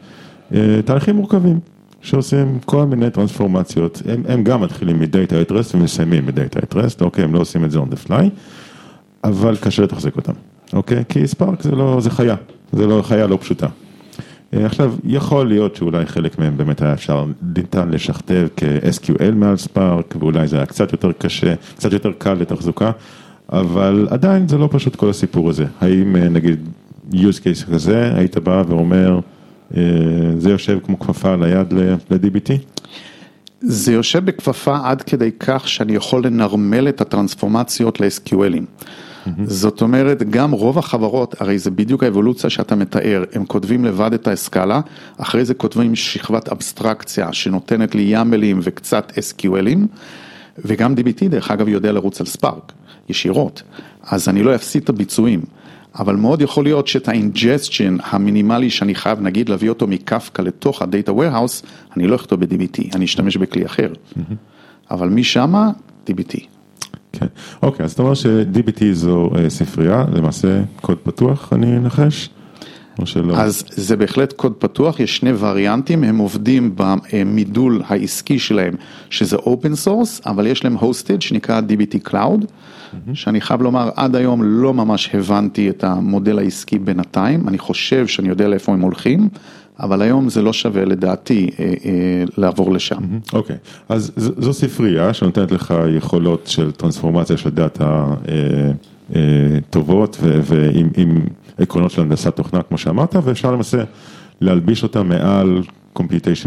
אה, 0.54 0.80
תהליכים 0.84 1.16
מורכבים 1.16 1.60
שעושים 2.00 2.58
כל 2.64 2.84
מיני 2.84 3.10
טרנספורמציות, 3.10 4.02
הם, 4.06 4.22
הם 4.28 4.44
גם 4.44 4.60
מתחילים 4.60 5.00
מ 5.00 5.08
data 5.08 5.36
at 5.42 5.50
rest 5.50 5.74
ומסיימים 5.74 6.26
מ 6.26 6.33
data 6.33 6.60
at 6.60 6.74
rest, 6.74 7.00
אוקיי, 7.00 7.24
הם 7.24 7.34
לא 7.34 7.38
עושים 7.38 7.64
את 7.64 7.70
זה 7.70 7.78
on 7.78 7.92
the 7.92 8.08
fly, 8.08 8.24
אבל 9.24 9.56
קשה 9.56 9.82
לתחזק 9.82 10.16
אותם, 10.16 10.32
אוקיי? 10.72 11.04
כי 11.08 11.26
ספארק 11.26 11.62
זה 11.62 11.70
לא, 11.70 11.98
זה 12.00 12.10
חיה, 12.10 12.34
זה 12.72 12.86
לא 12.86 13.02
חיה 13.02 13.26
לא 13.26 13.38
פשוטה. 13.40 13.66
אה, 14.54 14.66
עכשיו, 14.66 14.94
יכול 15.04 15.48
להיות 15.48 15.76
שאולי 15.76 16.06
חלק 16.06 16.38
מהם 16.38 16.56
באמת 16.56 16.82
היה 16.82 16.92
אפשר, 16.92 17.24
ניתן 17.56 17.88
לשכתב 17.88 18.48
כ-SQL 18.56 19.34
מעל 19.34 19.56
ספארק, 19.56 20.14
ואולי 20.18 20.48
זה 20.48 20.56
היה 20.56 20.66
קצת 20.66 20.92
יותר 20.92 21.12
קשה, 21.12 21.54
קצת 21.76 21.92
יותר 21.92 22.12
קל 22.18 22.34
לתחזוקה, 22.34 22.90
אבל 23.52 24.08
עדיין 24.10 24.48
זה 24.48 24.58
לא 24.58 24.68
פשוט 24.72 24.96
כל 24.96 25.10
הסיפור 25.10 25.50
הזה. 25.50 25.64
האם 25.80 26.16
אה, 26.16 26.28
נגיד 26.28 26.68
use 27.12 27.40
case 27.42 27.72
כזה, 27.72 28.14
היית 28.14 28.38
בא 28.38 28.62
ואומר, 28.68 29.20
אה, 29.76 29.82
זה 30.38 30.50
יושב 30.50 30.78
כמו 30.84 30.98
כפפה 30.98 31.32
על 31.32 31.42
היד 31.42 31.72
ל-DBT? 31.72 32.50
זה 33.60 33.92
יושב 33.92 34.24
בכפפה 34.24 34.78
עד 34.84 35.02
כדי 35.02 35.30
כך 35.40 35.68
שאני 35.68 35.94
יכול 35.94 36.26
לנרמל 36.26 36.88
את 36.88 37.00
הטרנספורמציות 37.00 38.00
ל-SQLים. 38.00 38.84
זאת 39.44 39.82
אומרת, 39.82 40.30
גם 40.30 40.52
רוב 40.52 40.78
החברות, 40.78 41.40
הרי 41.40 41.58
זה 41.58 41.70
בדיוק 41.70 42.02
האבולוציה 42.02 42.50
שאתה 42.50 42.76
מתאר, 42.76 43.24
הם 43.32 43.44
כותבים 43.44 43.84
לבד 43.84 44.12
את 44.12 44.28
ה 44.28 44.36
Scala, 44.36 44.80
אחרי 45.18 45.44
זה 45.44 45.54
כותבים 45.54 45.96
שכבת 45.96 46.48
אבסטרקציה 46.48 47.32
שנותנת 47.32 47.94
לי 47.94 48.02
YAML 48.02 48.41
ים 48.41 48.60
וקצת 48.62 49.12
SQL 49.16 49.47
ים, 49.47 49.78
וגם 50.58 50.94
DBT 50.94 51.28
דרך 51.28 51.50
אגב 51.50 51.68
יודע 51.68 51.92
לרוץ 51.92 52.20
על 52.20 52.26
Spark, 52.26 52.72
ישירות, 53.08 53.62
אז 54.02 54.28
אני 54.28 54.42
לא 54.42 54.54
אפסיד 54.54 54.82
את 54.82 54.88
הביצועים. 54.88 55.40
אבל 55.98 56.16
מאוד 56.16 56.42
יכול 56.42 56.64
להיות 56.64 56.88
שאת 56.88 57.08
ה 57.08 57.17
ingestion 57.17 57.96
המינימלי 58.02 58.70
שאני 58.70 58.94
חייב 58.94 59.20
נגיד 59.20 59.48
להביא 59.48 59.68
אותו 59.68 59.86
מקפקא 59.86 60.42
לתוך 60.42 60.82
ה-Data 60.82 61.10
Warehouse, 61.10 61.66
אני 61.96 62.06
לא 62.06 62.16
אכתוב 62.16 62.44
ב-DBT, 62.44 62.94
אני 62.94 63.04
אשתמש 63.04 63.36
בכלי 63.36 63.66
אחר. 63.66 63.92
אבל 64.90 65.08
משמה, 65.08 65.70
DBT. 66.10 66.59
כן, 67.12 67.26
אוקיי, 67.62 67.84
אז 67.84 67.92
אתה 67.92 68.02
אומר 68.02 68.14
ש-DBT 68.14 68.82
זו 68.92 69.30
אה, 69.38 69.50
ספרייה, 69.50 70.04
למעשה 70.12 70.62
קוד 70.80 70.98
פתוח, 70.98 71.52
אני 71.52 71.76
אנחש? 71.76 72.30
או 72.98 73.06
שלא? 73.06 73.36
אז 73.36 73.64
זה 73.70 73.96
בהחלט 73.96 74.32
קוד 74.32 74.52
פתוח, 74.58 75.00
יש 75.00 75.16
שני 75.16 75.32
וריאנטים, 75.38 76.04
הם 76.04 76.18
עובדים 76.18 76.74
במידול 76.76 77.82
העסקי 77.86 78.38
שלהם, 78.38 78.74
שזה 79.10 79.36
open 79.36 79.74
source, 79.74 80.20
אבל 80.26 80.46
יש 80.46 80.64
להם 80.64 80.76
hosted 80.76 81.20
שנקרא 81.20 81.60
DBT 81.60 82.08
Cloud, 82.08 82.44
שאני 83.14 83.40
חייב 83.40 83.62
לומר, 83.62 83.90
עד 83.96 84.16
היום 84.16 84.42
לא 84.42 84.74
ממש 84.74 85.10
הבנתי 85.14 85.70
את 85.70 85.84
המודל 85.84 86.38
העסקי 86.38 86.78
בינתיים, 86.78 87.48
אני 87.48 87.58
חושב 87.58 88.06
שאני 88.06 88.28
יודע 88.28 88.48
לאיפה 88.48 88.72
הם 88.72 88.80
הולכים, 88.80 89.28
אבל 89.80 90.02
היום 90.02 90.28
זה 90.28 90.42
לא 90.42 90.52
שווה 90.52 90.84
לדעתי 90.84 91.50
אה, 91.58 91.64
אה, 91.64 91.72
לעבור 92.36 92.72
לשם. 92.72 93.02
אוקיי, 93.32 93.56
אז 93.88 94.12
ז- 94.16 94.30
זו 94.44 94.52
ספרייה 94.52 95.14
שנותנת 95.14 95.52
לך 95.52 95.74
יכולות 95.96 96.46
של 96.46 96.72
טרנספורמציה 96.72 97.36
של 97.36 97.50
דאטה 97.50 98.06
אה, 99.14 99.20
טובות 99.70 100.18
ו- 100.22 100.40
ועם 100.44 100.88
עם 100.96 101.20
עקרונות 101.58 101.90
של 101.90 102.02
הנדסת 102.02 102.36
תוכנה 102.36 102.62
כמו 102.62 102.78
שאמרת, 102.78 103.16
ואפשר 103.24 103.52
למעשה 103.52 103.82
להלביש 104.40 104.82
אותה 104.82 105.02
מעל 105.02 105.62
computation 105.98 106.02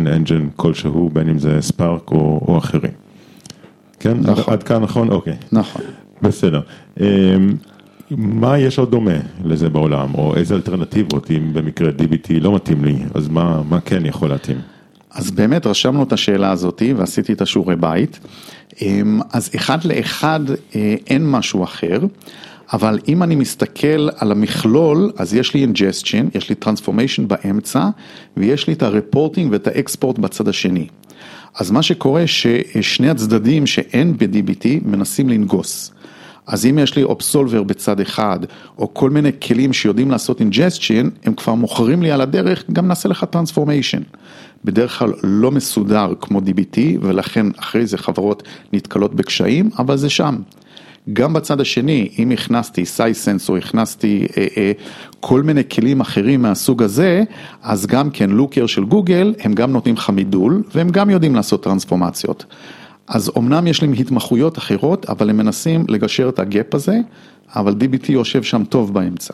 engine 0.05 0.49
כלשהו, 0.55 1.09
בין 1.13 1.29
אם 1.29 1.39
זה 1.39 1.57
ספארק 1.61 2.11
או, 2.11 2.41
או 2.47 2.57
אחרים. 2.57 2.91
כן? 3.99 4.17
נכון. 4.21 4.53
עד 4.53 4.63
כאן 4.63 4.81
נכון? 4.81 5.09
אוקיי. 5.09 5.35
נכון. 5.51 5.81
בסדר. 6.21 6.61
מה 8.17 8.59
יש 8.59 8.79
עוד 8.79 8.91
דומה 8.91 9.17
לזה 9.45 9.69
בעולם, 9.69 10.15
או 10.15 10.35
איזה 10.35 10.55
אלטרנטיבות, 10.55 11.31
אם 11.31 11.53
במקרה 11.53 11.89
DBT 11.89 12.33
לא 12.41 12.55
מתאים 12.55 12.85
לי, 12.85 12.95
אז 13.13 13.27
מה, 13.27 13.61
מה 13.69 13.79
כן 13.81 14.05
יכול 14.05 14.29
להתאים? 14.29 14.57
אז 15.11 15.31
באמת 15.31 15.67
רשמנו 15.67 16.03
את 16.03 16.13
השאלה 16.13 16.51
הזאתי 16.51 16.93
ועשיתי 16.93 17.33
את 17.33 17.41
השיעורי 17.41 17.75
בית. 17.75 18.19
אמ, 18.81 19.19
אז 19.33 19.49
אחד 19.55 19.83
לאחד 19.83 20.39
אה, 20.75 20.95
אין 21.07 21.31
משהו 21.31 21.63
אחר, 21.63 21.99
אבל 22.73 22.99
אם 23.07 23.23
אני 23.23 23.35
מסתכל 23.35 24.09
על 24.17 24.31
המכלול, 24.31 25.11
אז 25.17 25.33
יש 25.33 25.53
לי 25.53 25.65
ingestion, 25.65 26.37
יש 26.37 26.49
לי 26.49 26.55
transformation 26.65 27.21
באמצע, 27.27 27.89
ויש 28.37 28.67
לי 28.67 28.73
את 28.73 28.83
ה 28.83 28.90
reporting 28.90 29.51
ואת 29.51 29.67
ה 29.67 29.75
export 29.75 30.19
בצד 30.19 30.47
השני. 30.47 30.87
אז 31.59 31.71
מה 31.71 31.81
שקורה 31.81 32.27
ששני 32.27 33.09
הצדדים 33.09 33.67
שאין 33.67 34.17
ב-DBT 34.17 34.67
מנסים 34.85 35.29
לנגוס. 35.29 35.91
אז 36.47 36.65
אם 36.65 36.79
יש 36.79 36.95
לי 36.95 37.03
Upsolver 37.03 37.63
בצד 37.63 37.99
אחד, 37.99 38.39
או 38.77 38.93
כל 38.93 39.09
מיני 39.09 39.31
כלים 39.47 39.73
שיודעים 39.73 40.11
לעשות 40.11 40.41
ingestion, 40.41 41.09
הם 41.23 41.33
כבר 41.33 41.53
מוכרים 41.53 42.01
לי 42.01 42.11
על 42.11 42.21
הדרך, 42.21 42.63
גם 42.73 42.87
נעשה 42.87 43.09
לך 43.09 43.23
transformation. 43.23 44.01
בדרך 44.65 44.99
כלל 44.99 45.13
לא 45.23 45.51
מסודר 45.51 46.13
כמו 46.21 46.39
DBT, 46.39 46.79
ולכן 47.01 47.45
אחרי 47.57 47.85
זה 47.85 47.97
חברות 47.97 48.43
נתקלות 48.73 49.15
בקשיים, 49.15 49.69
אבל 49.79 49.97
זה 49.97 50.09
שם. 50.09 50.35
גם 51.13 51.33
בצד 51.33 51.61
השני, 51.61 52.09
אם 52.19 52.31
הכנסתי 52.31 52.85
סייסנס 52.85 53.49
או 53.49 53.57
הכנסתי 53.57 54.27
אה, 54.37 54.47
אה, 54.57 54.71
כל 55.19 55.41
מיני 55.41 55.61
כלים 55.71 56.01
אחרים 56.01 56.41
מהסוג 56.41 56.83
הזה, 56.83 57.23
אז 57.63 57.85
גם 57.85 58.09
כן 58.09 58.29
לוקר 58.29 58.65
של 58.65 58.83
גוגל, 58.83 59.33
הם 59.39 59.53
גם 59.53 59.71
נותנים 59.71 59.95
לך 59.95 60.09
מידול, 60.09 60.63
והם 60.75 60.89
גם 60.89 61.09
יודעים 61.09 61.35
לעשות 61.35 61.63
טרנספורמציות. 61.63 62.45
אז 63.07 63.31
אמנם 63.37 63.67
יש 63.67 63.83
להם 63.83 63.93
התמחויות 63.93 64.57
אחרות, 64.57 65.05
אבל 65.05 65.29
הם 65.29 65.37
מנסים 65.37 65.85
לגשר 65.89 66.29
את 66.29 66.39
הגאפ 66.39 66.75
הזה, 66.75 66.99
אבל 67.55 67.75
DBT 67.79 68.11
יושב 68.11 68.43
שם 68.43 68.63
טוב 68.63 68.93
באמצע. 68.93 69.33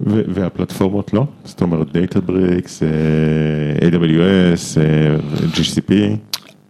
ו- 0.00 0.22
והפלטפורמות 0.28 1.12
לא? 1.12 1.24
זאת 1.44 1.62
אומרת 1.62 1.96
אה, 1.96 3.88
AWS, 3.88 4.78
GCP, 5.54 5.92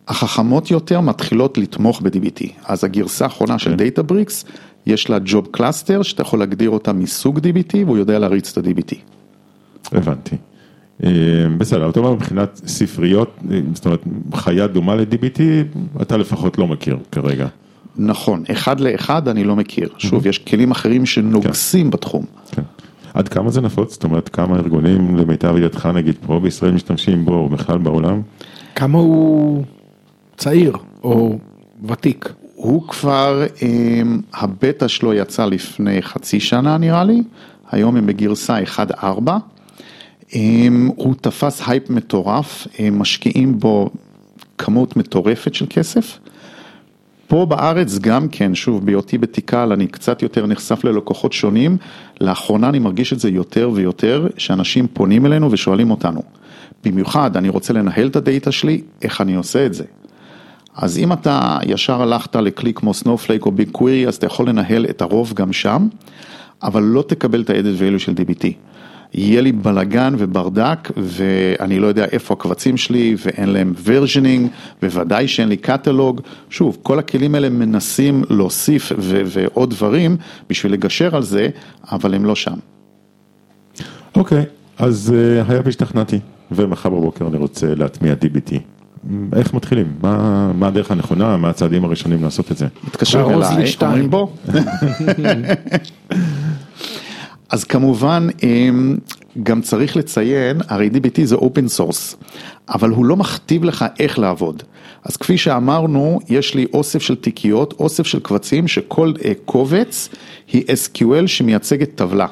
החכמות 0.09 0.71
יותר 0.71 1.01
מתחילות 1.01 1.59
לתמוך 1.59 2.01
ב-DBT, 2.03 2.45
אז 2.65 2.85
הגרסה 2.85 3.25
האחרונה 3.25 3.59
של 3.59 3.75
Databricks, 3.75 4.45
יש 4.87 5.11
לה 5.11 5.19
job 5.25 5.49
cluster 5.51 6.03
שאתה 6.03 6.23
יכול 6.23 6.39
להגדיר 6.39 6.71
אותה 6.71 6.93
מסוג 6.93 7.39
DBT 7.39 7.77
והוא 7.87 7.99
יודע 7.99 8.19
להריץ 8.19 8.59
את 8.59 8.67
ה-DBT. 8.67 8.95
הבנתי. 9.93 10.37
אה, 11.05 11.11
בסדר, 11.59 11.91
אתה 11.91 12.01
אומר 12.01 12.13
מבחינת 12.13 12.61
ספריות, 12.67 13.39
אה, 13.51 13.61
זאת 13.75 13.87
אומרת 13.87 14.03
חיה 14.35 14.67
דומה 14.67 14.95
ל-DBT, 14.95 15.41
אתה 16.03 16.17
לפחות 16.17 16.59
לא 16.59 16.67
מכיר 16.67 16.99
כרגע. 17.13 17.47
נכון, 17.97 18.43
אחד 18.51 18.81
לאחד 18.81 19.29
אני 19.29 19.45
לא 19.45 19.57
מכיר, 19.57 19.89
שוב, 19.99 20.27
יש 20.27 20.39
כלים 20.39 20.71
אחרים 20.71 21.07
שנוגסים 21.07 21.91
בתחום. 21.91 22.25
כן. 22.51 22.63
עד 23.15 23.29
כמה 23.29 23.51
זה 23.51 23.61
נפוץ? 23.61 23.93
זאת 23.93 24.05
אומרת, 24.05 24.29
כמה 24.29 24.57
ארגונים 24.57 25.17
למיטב 25.17 25.57
ידיעתך 25.57 25.89
נגיד 25.95 26.15
פה 26.27 26.41
בישראל 26.41 26.73
משתמשים 26.73 27.25
בו, 27.25 27.35
או 27.35 27.49
בכלל 27.49 27.79
בעולם? 27.79 28.23
כמה 28.75 28.99
הוא 28.99 29.65
צעיר 30.37 30.77
או 31.05 31.39
ותיק? 31.85 32.33
הוא 32.55 32.89
כבר, 32.89 33.43
הם, 33.63 34.21
הבטא 34.35 34.89
שלו 34.89 35.15
יצא 35.15 35.45
לפני 35.45 36.03
חצי 36.03 36.41
שנה 36.41 36.79
נראה 36.79 37.05
לי, 37.05 37.23
היום 37.71 37.97
הם 37.97 38.07
בגרסה 38.07 38.59
1.4. 38.63 39.31
הוא 40.97 41.15
תפס 41.21 41.63
הייפ 41.67 41.91
מטורף, 41.91 42.67
הם 42.79 42.99
משקיעים 42.99 43.59
בו 43.59 43.91
כמות 44.59 44.97
מטורפת 44.97 45.55
של 45.55 45.67
כסף. 45.71 46.19
פה 47.29 47.47
בארץ 47.47 47.99
גם 47.99 48.29
כן, 48.29 48.55
שוב, 48.55 48.87
בהיותי 48.87 49.19
ב 49.19 49.26
Tikal, 49.26 49.73
אני 49.73 49.87
קצת 49.87 50.23
יותר 50.23 50.47
נחשף 50.47 50.85
ללקוחות 50.85 51.33
שונים, 51.33 51.77
לאחרונה 52.21 52.69
אני 52.69 52.79
מרגיש 52.79 53.13
את 53.13 53.21
זה 53.21 53.31
יותר 53.31 53.71
ויותר, 53.75 54.27
שאנשים 54.37 54.87
פונים 54.93 55.27
אלינו 55.27 55.53
ושואלים 55.53 55.91
אותנו. 55.91 56.23
במיוחד, 56.85 57.37
אני 57.37 57.49
רוצה 57.49 57.73
לנהל 57.73 58.07
את 58.07 58.17
הדאטה 58.17 58.53
שלי, 58.53 58.83
איך 59.03 59.21
אני 59.21 59.35
עושה 59.35 59.67
את 59.67 59.75
זה? 59.75 59.85
אז 60.77 60.99
אם 60.99 61.13
אתה 61.13 61.59
ישר 61.67 62.03
הלכת 62.03 62.37
לכלי 62.37 62.75
כמו 62.75 62.95
Snowflake 62.95 63.47
או 63.47 63.53
BigQuery, 63.53 64.09
אז 64.09 64.17
אתה 64.17 64.27
יכול 64.27 64.49
לנהל 64.49 64.87
את 64.91 65.03
הרוב 65.03 65.33
גם 65.35 65.53
שם, 65.53 65.89
אבל 66.63 66.83
לא 66.83 67.03
תקבל 67.03 67.43
את 67.43 67.51
ה-added 67.51 67.81
value 67.81 67.99
של 67.99 68.13
DBT. 68.13 68.47
יהיה 69.15 69.41
לי 69.41 69.53
בלגן 69.53 70.15
וברדק, 70.19 70.91
ואני 70.97 71.79
לא 71.79 71.87
יודע 71.87 72.05
איפה 72.05 72.35
הקבצים 72.35 72.77
שלי, 72.77 73.17
ואין 73.25 73.49
להם 73.49 73.75
versioning, 73.85 74.49
בוודאי 74.83 75.29
שאין 75.29 75.49
לי 75.49 75.57
קטלוג. 75.57 76.21
שוב, 76.51 76.79
כל 76.83 76.99
הכלים 76.99 77.35
האלה 77.35 77.49
מנסים 77.49 78.25
להוסיף 78.31 78.93
ו- 78.99 79.23
ועוד 79.27 79.71
דברים 79.71 80.17
בשביל 80.49 80.73
לגשר 80.73 81.17
על 81.17 81.23
זה, 81.23 81.49
אבל 81.93 82.15
הם 82.15 82.25
לא 82.25 82.35
שם. 82.35 82.55
אוקיי, 84.17 84.45
אז 84.79 85.15
uh, 85.15 85.51
היה 85.53 85.61
והשתכנעתי, 85.65 86.19
ומחר 86.51 86.89
בבוקר 86.89 87.27
אני 87.27 87.37
רוצה 87.37 87.75
להטמיע 87.75 88.15
DBT. 88.15 88.55
איך 89.37 89.55
מתחילים? 89.55 89.93
מה, 90.03 90.53
מה 90.53 90.67
הדרך 90.67 90.91
הנכונה? 90.91 91.37
מה 91.37 91.51
הצעדים 91.51 91.85
הראשונים 91.85 92.23
לעשות 92.23 92.53
את 92.53 92.57
זה? 92.57 92.67
לי 92.99 93.35
אליי. 93.35 93.75
אומרים 93.83 94.11
בוא. 94.11 94.29
אז 97.51 97.65
כמובן, 97.65 98.29
גם 99.43 99.61
צריך 99.61 99.97
לציין, 99.97 100.61
הרי 100.69 100.91
DBT 100.95 101.25
זה 101.25 101.35
open 101.35 101.69
source, 101.69 102.17
אבל 102.69 102.91
הוא 102.91 103.05
לא 103.05 103.17
מכתיב 103.17 103.65
לך 103.65 103.85
איך 103.99 104.19
לעבוד. 104.19 104.63
אז 105.05 105.17
כפי 105.17 105.39
שאמרנו, 105.39 106.21
יש 106.29 106.55
לי 106.55 106.67
אוסף 106.73 107.03
של 107.03 107.17
תיקיות, 107.17 107.75
אוסף 107.79 108.07
של 108.07 108.21
קבצים, 108.21 108.69
שכל 108.69 109.13
אה, 109.25 109.33
קובץ 109.45 110.09
היא 110.53 110.63
SQL 110.63 111.27
שמייצגת 111.27 111.95
טבלה. 111.95 112.27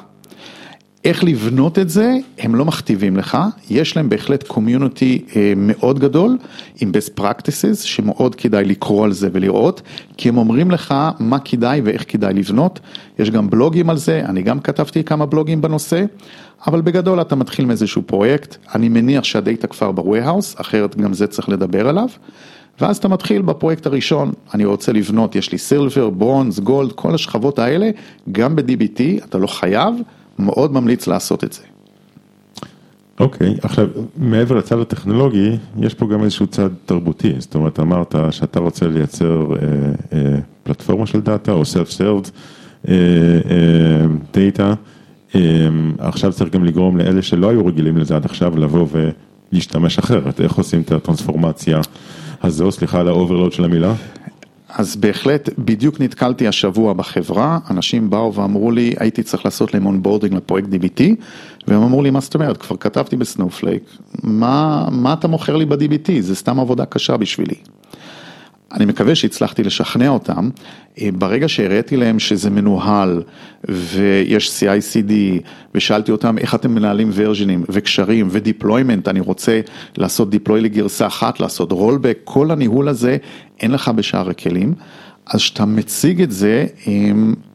איך 1.07 1.23
לבנות 1.23 1.79
את 1.79 1.89
זה, 1.89 2.13
הם 2.39 2.55
לא 2.55 2.65
מכתיבים 2.65 3.17
לך, 3.17 3.37
יש 3.69 3.97
להם 3.97 4.09
בהחלט 4.09 4.43
קומיוניטי 4.47 5.25
מאוד 5.57 5.99
גדול 5.99 6.37
עם 6.81 6.91
best 6.91 7.19
practices 7.19 7.75
שמאוד 7.75 8.35
כדאי 8.35 8.65
לקרוא 8.65 9.05
על 9.05 9.11
זה 9.11 9.29
ולראות, 9.31 9.81
כי 10.17 10.29
הם 10.29 10.37
אומרים 10.37 10.71
לך 10.71 10.93
מה 11.19 11.39
כדאי 11.39 11.81
ואיך 11.83 12.05
כדאי 12.07 12.33
לבנות, 12.33 12.79
יש 13.19 13.31
גם 13.31 13.49
בלוגים 13.49 13.89
על 13.89 13.97
זה, 13.97 14.21
אני 14.25 14.41
גם 14.41 14.59
כתבתי 14.59 15.03
כמה 15.03 15.25
בלוגים 15.25 15.61
בנושא, 15.61 16.05
אבל 16.67 16.81
בגדול 16.81 17.21
אתה 17.21 17.35
מתחיל 17.35 17.65
מאיזשהו 17.65 18.01
פרויקט, 18.05 18.57
אני 18.75 18.89
מניח 18.89 19.23
שהדאטה 19.23 19.67
כבר 19.67 19.91
ב-warehouse, 19.91 20.61
אחרת 20.61 20.97
גם 20.97 21.13
זה 21.13 21.27
צריך 21.27 21.49
לדבר 21.49 21.87
עליו. 21.87 22.07
ואז 22.81 22.97
אתה 22.97 23.07
מתחיל 23.07 23.41
בפרויקט 23.41 23.85
הראשון, 23.85 24.31
אני 24.53 24.65
רוצה 24.65 24.91
לבנות, 24.91 25.35
יש 25.35 25.51
לי 25.51 25.57
סילבר, 25.57 26.09
ברונז, 26.09 26.59
גולד, 26.59 26.91
כל 26.91 27.15
השכבות 27.15 27.59
האלה, 27.59 27.89
גם 28.31 28.55
ב-DBT, 28.55 29.25
אתה 29.25 29.37
לא 29.37 29.47
חייב, 29.47 29.95
מאוד 30.39 30.73
ממליץ 30.73 31.07
לעשות 31.07 31.43
את 31.43 31.53
זה. 31.53 31.61
אוקיי, 33.19 33.55
עכשיו 33.61 33.87
מעבר 34.17 34.55
לצד 34.55 34.79
הטכנולוגי, 34.79 35.57
יש 35.79 35.93
פה 35.93 36.07
גם 36.07 36.23
איזשהו 36.23 36.47
צד 36.47 36.69
תרבותי, 36.85 37.33
זאת 37.39 37.55
אומרת 37.55 37.79
אמרת 37.79 38.15
שאתה 38.31 38.59
רוצה 38.59 38.87
לייצר 38.87 39.47
אה, 39.51 39.57
אה, 40.13 40.39
פלטפורמה 40.63 41.05
של 41.05 41.21
דאטה 41.21 41.51
או 41.51 41.61
self-served 41.61 42.29
אה, 42.87 42.93
אה, 43.49 44.45
אה, 45.35 45.67
עכשיו 45.99 46.33
צריך 46.33 46.53
גם 46.53 46.63
לגרום 46.63 46.97
לאלה 46.97 47.21
שלא 47.21 47.49
היו 47.49 47.65
רגילים 47.65 47.97
לזה 47.97 48.15
עד 48.15 48.25
עכשיו 48.25 48.57
לבוא 48.57 48.87
ולהשתמש 49.53 49.97
אחרת, 49.97 50.41
איך 50.41 50.53
עושים 50.53 50.81
את 50.81 50.91
הטרנספורמציה 50.91 51.81
הזו, 52.43 52.71
סליחה 52.71 52.99
על 52.99 53.07
ה 53.07 53.12
overload 53.12 53.53
של 53.53 53.63
המילה? 53.63 53.93
אז 54.69 54.95
בהחלט, 54.95 55.49
בדיוק 55.57 56.01
נתקלתי 56.01 56.47
השבוע 56.47 56.93
בחברה, 56.93 57.59
אנשים 57.69 58.09
באו 58.09 58.33
ואמרו 58.33 58.71
לי, 58.71 58.93
הייתי 58.99 59.23
צריך 59.23 59.45
לעשות 59.45 59.73
להם 59.73 59.85
onboarding 59.85 60.33
לפרויקט 60.33 60.67
DBT, 60.69 61.01
והם 61.67 61.81
אמרו 61.81 62.01
לי, 62.01 62.09
מה 62.09 62.19
זאת 62.19 62.35
אומרת, 62.35 62.57
כבר 62.57 62.77
כתבתי 62.77 63.15
ב 63.15 63.21
Snowflake, 63.21 63.83
מה, 64.23 64.87
מה 64.91 65.13
אתה 65.13 65.27
מוכר 65.27 65.55
לי 65.55 65.65
ב-DBT, 65.65 66.11
זה 66.19 66.35
סתם 66.35 66.59
עבודה 66.59 66.85
קשה 66.85 67.17
בשבילי. 67.17 67.55
אני 68.71 68.85
מקווה 68.85 69.15
שהצלחתי 69.15 69.63
לשכנע 69.63 70.09
אותם, 70.09 70.49
אה, 71.01 71.09
ברגע 71.13 71.49
שהראיתי 71.49 71.97
להם 71.97 72.19
שזה 72.19 72.49
מנוהל 72.49 73.23
ויש 73.69 74.49
CI/CD 74.59 75.11
ושאלתי 75.75 76.11
אותם 76.11 76.37
איך 76.37 76.55
אתם 76.55 76.75
מנהלים 76.75 77.09
version 77.13 77.52
ים 77.52 77.63
וקשרים 77.69 78.27
ו 78.31 78.37
deployment, 78.37 79.07
אני 79.07 79.19
רוצה 79.19 79.61
לעשות 79.97 80.29
deploy 80.29 80.61
לגרסה 80.61 81.07
אחת, 81.07 81.39
לעשות 81.39 81.71
rollback, 81.71 82.17
כל 82.23 82.51
הניהול 82.51 82.87
הזה 82.87 83.17
אין 83.59 83.71
לך 83.71 83.89
בשאר 83.89 84.29
הכלים. 84.29 84.73
אז 85.33 85.39
כשאתה 85.39 85.65
מציג 85.65 86.21
את 86.21 86.31
זה, 86.31 86.65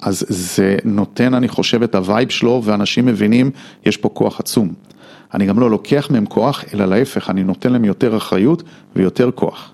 אז 0.03 0.25
זה 0.29 0.77
נותן, 0.85 1.35
אני 1.35 1.49
חושב, 1.49 1.83
את 1.83 1.95
ה 1.95 2.02
vibe 2.02 2.29
שלו, 2.29 2.63
ואנשים 2.65 3.07
מבינים, 3.07 3.51
יש 3.87 3.97
פה 3.97 4.09
כוח 4.09 4.41
עצום. 4.41 4.73
אני 5.35 5.47
גם 5.47 5.59
לא 5.59 5.71
לוקח 5.71 6.11
מהם 6.11 6.27
כוח, 6.27 6.65
אלא 6.75 6.85
להפך, 6.85 7.31
אני 7.31 7.45
נותן 7.45 7.73
להם 7.73 7.85
יותר 7.85 8.17
אחריות 8.17 8.63
ויותר 8.97 9.31
כוח. 9.35 9.73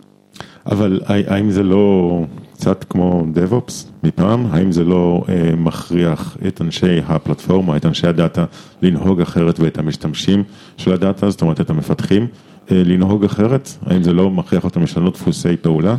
אבל 0.71 1.01
האם 1.07 1.51
זה 1.51 1.63
לא 1.63 2.25
קצת 2.53 2.85
כמו 2.91 3.25
DevOps 3.35 3.73
מפעם? 4.03 4.47
האם 4.51 4.73
זה 4.73 4.85
לא 4.85 5.25
אה, 5.29 5.57
מכריח 5.57 6.37
את 6.47 6.61
אנשי 6.61 7.01
הפלטפורמה, 7.07 7.77
את 7.77 7.87
אנשי 7.87 8.07
הדאטה, 8.07 8.45
לנהוג 8.83 9.21
אחרת 9.21 9.61
ואת 9.61 9.79
המשתמשים 9.79 10.45
של 10.77 10.93
הדאטה, 10.93 11.31
זאת 11.31 11.43
אומרת 11.43 11.61
את 11.61 11.71
המפתחים, 11.71 12.27
אה, 12.71 12.83
לנהוג 12.85 13.25
אחרת? 13.25 13.69
האם 13.87 14.03
זה 14.03 14.13
לא 14.13 14.31
מכריח 14.31 14.65
אותם 14.65 14.83
לשנות 14.83 15.15
דפוסי 15.15 15.57
פעולה? 15.57 15.97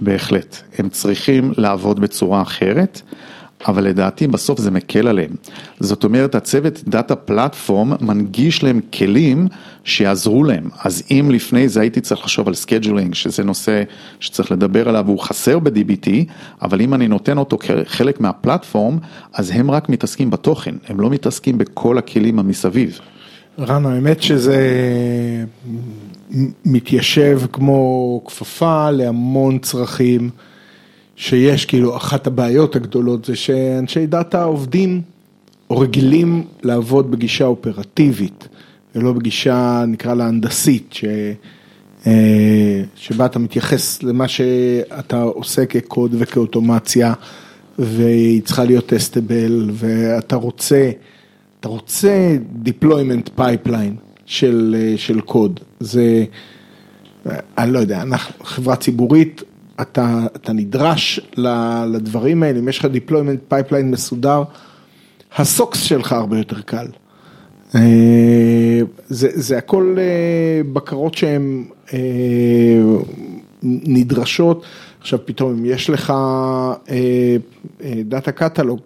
בהחלט, 0.00 0.56
הם 0.78 0.88
צריכים 0.88 1.52
לעבוד 1.56 2.00
בצורה 2.00 2.42
אחרת. 2.42 3.02
אבל 3.68 3.84
לדעתי 3.84 4.26
בסוף 4.26 4.60
זה 4.60 4.70
מקל 4.70 5.08
עליהם. 5.08 5.30
זאת 5.80 6.04
אומרת, 6.04 6.34
הצוות 6.34 6.82
דאטה 6.88 7.16
פלטפורם 7.16 7.92
מנגיש 8.00 8.62
להם 8.62 8.80
כלים 8.92 9.48
שיעזרו 9.84 10.44
להם. 10.44 10.68
אז 10.84 11.02
אם 11.10 11.28
לפני 11.32 11.68
זה 11.68 11.80
הייתי 11.80 12.00
צריך 12.00 12.20
לחשוב 12.20 12.48
על 12.48 12.54
scheduling, 12.54 13.14
שזה 13.14 13.44
נושא 13.44 13.82
שצריך 14.20 14.52
לדבר 14.52 14.88
עליו 14.88 15.04
והוא 15.06 15.20
חסר 15.20 15.58
ב-DBT, 15.58 16.08
אבל 16.62 16.80
אם 16.80 16.94
אני 16.94 17.08
נותן 17.08 17.38
אותו 17.38 17.58
כחלק 17.58 18.20
מה 18.20 18.34
platform, 18.34 18.98
אז 19.34 19.50
הם 19.50 19.70
רק 19.70 19.88
מתעסקים 19.88 20.30
בתוכן, 20.30 20.74
הם 20.88 21.00
לא 21.00 21.10
מתעסקים 21.10 21.58
בכל 21.58 21.98
הכלים 21.98 22.38
המסביב. 22.38 23.00
רן, 23.58 23.86
האמת 23.86 24.22
שזה 24.22 24.58
מתיישב 26.64 27.40
כמו 27.52 28.20
כפפה 28.26 28.90
להמון 28.90 29.58
צרכים. 29.58 30.30
שיש 31.16 31.66
כאילו 31.66 31.96
אחת 31.96 32.26
הבעיות 32.26 32.76
הגדולות 32.76 33.24
זה 33.24 33.36
שאנשי 33.36 34.06
דאטה 34.06 34.44
עובדים 34.44 35.02
או 35.70 35.78
רגילים 35.78 36.44
לעבוד 36.62 37.10
בגישה 37.10 37.44
אופרטיבית 37.44 38.48
ולא 38.94 39.12
בגישה 39.12 39.84
נקרא 39.88 40.14
לה 40.14 40.26
הנדסית 40.26 40.92
ש... 40.92 41.04
אה, 42.06 42.82
שבה 42.96 43.26
אתה 43.26 43.38
מתייחס 43.38 44.02
למה 44.02 44.28
שאתה 44.28 45.22
עושה 45.22 45.66
כקוד 45.66 46.14
וכאוטומציה 46.18 47.12
והיא 47.78 48.42
צריכה 48.42 48.64
להיות 48.64 48.86
טסטבל 48.86 49.70
ואתה 49.72 50.36
רוצה, 50.36 50.90
אתה 51.60 51.68
רוצה 51.68 52.36
deployment 52.64 53.40
pipeline 53.40 53.96
של, 54.26 54.76
אה, 54.78 54.94
של 54.96 55.20
קוד, 55.20 55.60
זה, 55.80 56.24
אני 57.58 57.72
לא 57.72 57.78
יודע, 57.78 58.02
אנחנו 58.02 58.44
חברה 58.44 58.76
ציבורית, 58.76 59.42
אתה, 59.80 60.26
אתה 60.36 60.52
נדרש 60.52 61.20
לדברים 61.86 62.42
האלה, 62.42 62.58
אם 62.58 62.68
יש 62.68 62.78
לך 62.78 62.84
deployment 62.84 63.52
pipeline 63.52 63.84
מסודר, 63.84 64.42
הסוקס 65.36 65.80
שלך 65.82 66.12
הרבה 66.12 66.38
יותר 66.38 66.60
קל. 66.60 66.86
אה, 67.74 68.80
זה, 69.08 69.28
זה 69.32 69.58
הכל 69.58 69.96
אה, 69.98 70.62
בקרות 70.72 71.14
שהן 71.14 71.64
אה, 71.92 71.98
נדרשות, 73.62 74.64
עכשיו 75.00 75.18
פתאום 75.24 75.50
אם 75.50 75.64
יש 75.64 75.90
לך 75.90 76.12
דאטה 78.04 78.32
קטלוג, 78.32 78.80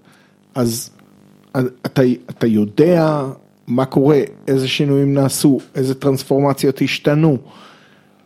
אז 0.54 0.90
אתה, 1.86 2.02
אתה 2.30 2.46
יודע 2.46 3.22
מה 3.66 3.84
קורה, 3.84 4.20
איזה 4.48 4.68
שינויים 4.68 5.14
נעשו, 5.14 5.58
איזה 5.74 5.94
טרנספורמציות 5.94 6.82
השתנו. 6.82 7.38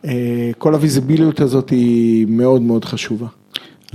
אה, 0.05 0.51
כל 0.57 0.73
הוויזיביליות 0.73 1.41
הזאת 1.41 1.69
היא 1.69 2.25
מאוד 2.29 2.61
מאוד 2.61 2.85
חשובה. 2.85 3.27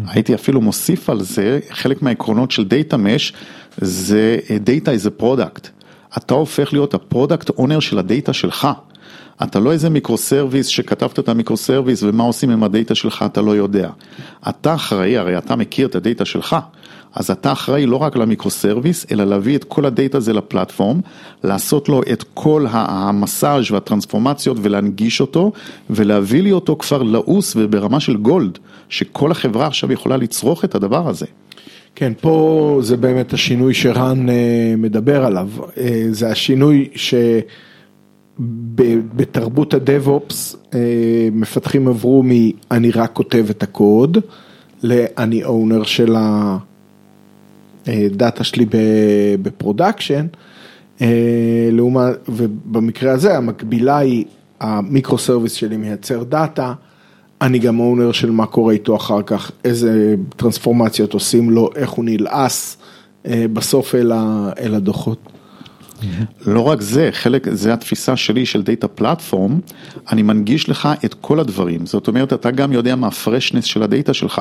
הייתי 0.07 0.35
אפילו 0.35 0.61
מוסיף 0.61 1.11
על 1.11 1.23
זה, 1.23 1.61
חלק 1.71 2.03
מהעקרונות 2.03 2.51
של 2.51 2.65
data 2.65 2.97
mesh 2.97 3.33
זה 3.81 4.39
data 4.61 4.93
is 4.95 5.07
a 5.07 5.23
product. 5.23 5.69
אתה 6.17 6.35
הופך 6.35 6.73
להיות 6.73 6.95
ה 6.95 7.02
product 7.02 7.51
owner 7.51 7.81
של 7.81 7.99
הדאטה 7.99 8.33
שלך. 8.33 8.69
אתה 9.43 9.61
לא 9.61 9.73
איזה 9.73 9.91
microservice 9.91 10.67
שכתבת 10.67 11.19
את 11.19 11.29
ה 11.29 11.57
microservice 11.57 12.03
ומה 12.03 12.23
עושים 12.23 12.51
עם 12.51 12.63
הדאטה 12.63 12.95
שלך 12.95 13.25
אתה 13.27 13.43
לא 13.43 13.57
יודע. 13.57 13.91
אתה 14.49 14.75
אחראי, 14.75 15.19
הרי 15.19 15.39
אתה 15.39 15.57
מכיר 15.57 15.87
את 15.87 15.95
הדאטה 15.95 16.25
שלך. 16.25 16.57
אז 17.15 17.31
אתה 17.31 17.53
אחראי 17.53 17.87
לא 17.87 17.97
רק 17.97 18.17
ל 18.17 18.51
microservice, 18.51 19.07
אלא 19.13 19.25
להביא 19.25 19.57
את 19.57 19.65
כל 19.65 19.87
הדאטה 19.87 20.19
הזה 20.19 20.33
ל 20.33 20.40
platform, 20.40 21.01
לעשות 21.45 21.89
לו 21.89 22.03
את 22.13 22.25
כל 22.35 22.67
המסאז' 22.71 23.71
והטרנספורמציות 23.71 24.57
ולהנגיש 24.63 25.21
אותו, 25.21 25.53
ולהביא 25.91 26.43
לי 26.43 26.53
אותו 26.53 26.77
כבר 26.77 27.03
לעוס 27.03 27.57
וברמה 27.57 28.01
של 28.01 28.17
גולד, 28.17 28.59
שכל 28.89 29.31
החברה 29.31 29.67
עכשיו 29.67 29.93
יכולה 29.93 30.17
לצרוך 30.17 30.65
את 30.65 30.75
הדבר 30.75 31.09
הזה. 31.09 31.27
כן, 31.95 32.13
פה 32.21 32.79
זה 32.83 32.97
באמת 32.97 33.33
השינוי 33.33 33.75
שרן 33.75 34.29
אה, 34.29 34.75
מדבר 34.79 35.25
עליו, 35.25 35.49
אה, 35.79 36.07
זה 36.11 36.29
השינוי 36.29 36.89
ש... 36.95 37.15
בתרבות 39.17 39.75
הדב-אופס 39.75 40.57
אה, 40.75 41.29
מפתחים 41.33 41.89
עברו 41.89 42.23
מ"אני 42.27 42.91
רק 42.91 43.13
כותב 43.13 43.47
את 43.51 43.63
הקוד" 43.63 44.19
ל"אני 44.83 45.45
אונר 45.45 45.83
של 45.83 46.17
ה... 46.17 46.57
דאטה 48.11 48.45
שלי 48.45 48.67
ב 49.43 49.50
production, 49.50 50.27
אה, 51.01 51.69
ובמקרה 52.29 53.13
הזה 53.13 53.37
המקבילה 53.37 53.99
היא 53.99 54.25
ה 54.61 55.19
microservice 55.19 55.53
שלי 55.53 55.77
מייצר 55.77 56.23
דאטה, 56.23 56.73
אני 57.41 57.59
גם 57.59 57.81
owner 57.81 58.13
של 58.13 58.31
מה 58.31 58.47
קורה 58.47 58.73
איתו 58.73 58.97
אחר 58.97 59.23
כך, 59.23 59.51
איזה 59.65 60.15
טרנספורמציות 60.37 61.13
עושים 61.13 61.51
לו, 61.51 61.71
איך 61.75 61.91
הוא 61.91 62.05
נלעס 62.05 62.77
אה, 63.27 63.45
בסוף 63.53 63.95
אל 64.59 64.75
הדוחות. 64.75 65.19
לא 66.47 66.61
רק 66.61 66.81
זה, 66.81 67.09
חלק, 67.13 67.47
זה 67.53 67.73
התפיסה 67.73 68.17
שלי 68.17 68.47
של 68.47 68.63
data 68.63 68.89
platform, 68.89 69.61
אני 70.13 70.23
מנגיש 70.23 70.69
לך 70.69 70.89
את 71.05 71.15
כל 71.15 71.41
הדברים, 71.41 71.87
זאת 71.87 72.09
אומרת 72.09 72.33
אתה 72.33 72.51
גם 72.51 72.73
יודע 72.73 72.97
מה 72.97 73.07
ה 73.07 73.13
freshness 73.13 73.65
של 73.65 73.83
הדאטה 73.83 74.15
שלך, 74.15 74.41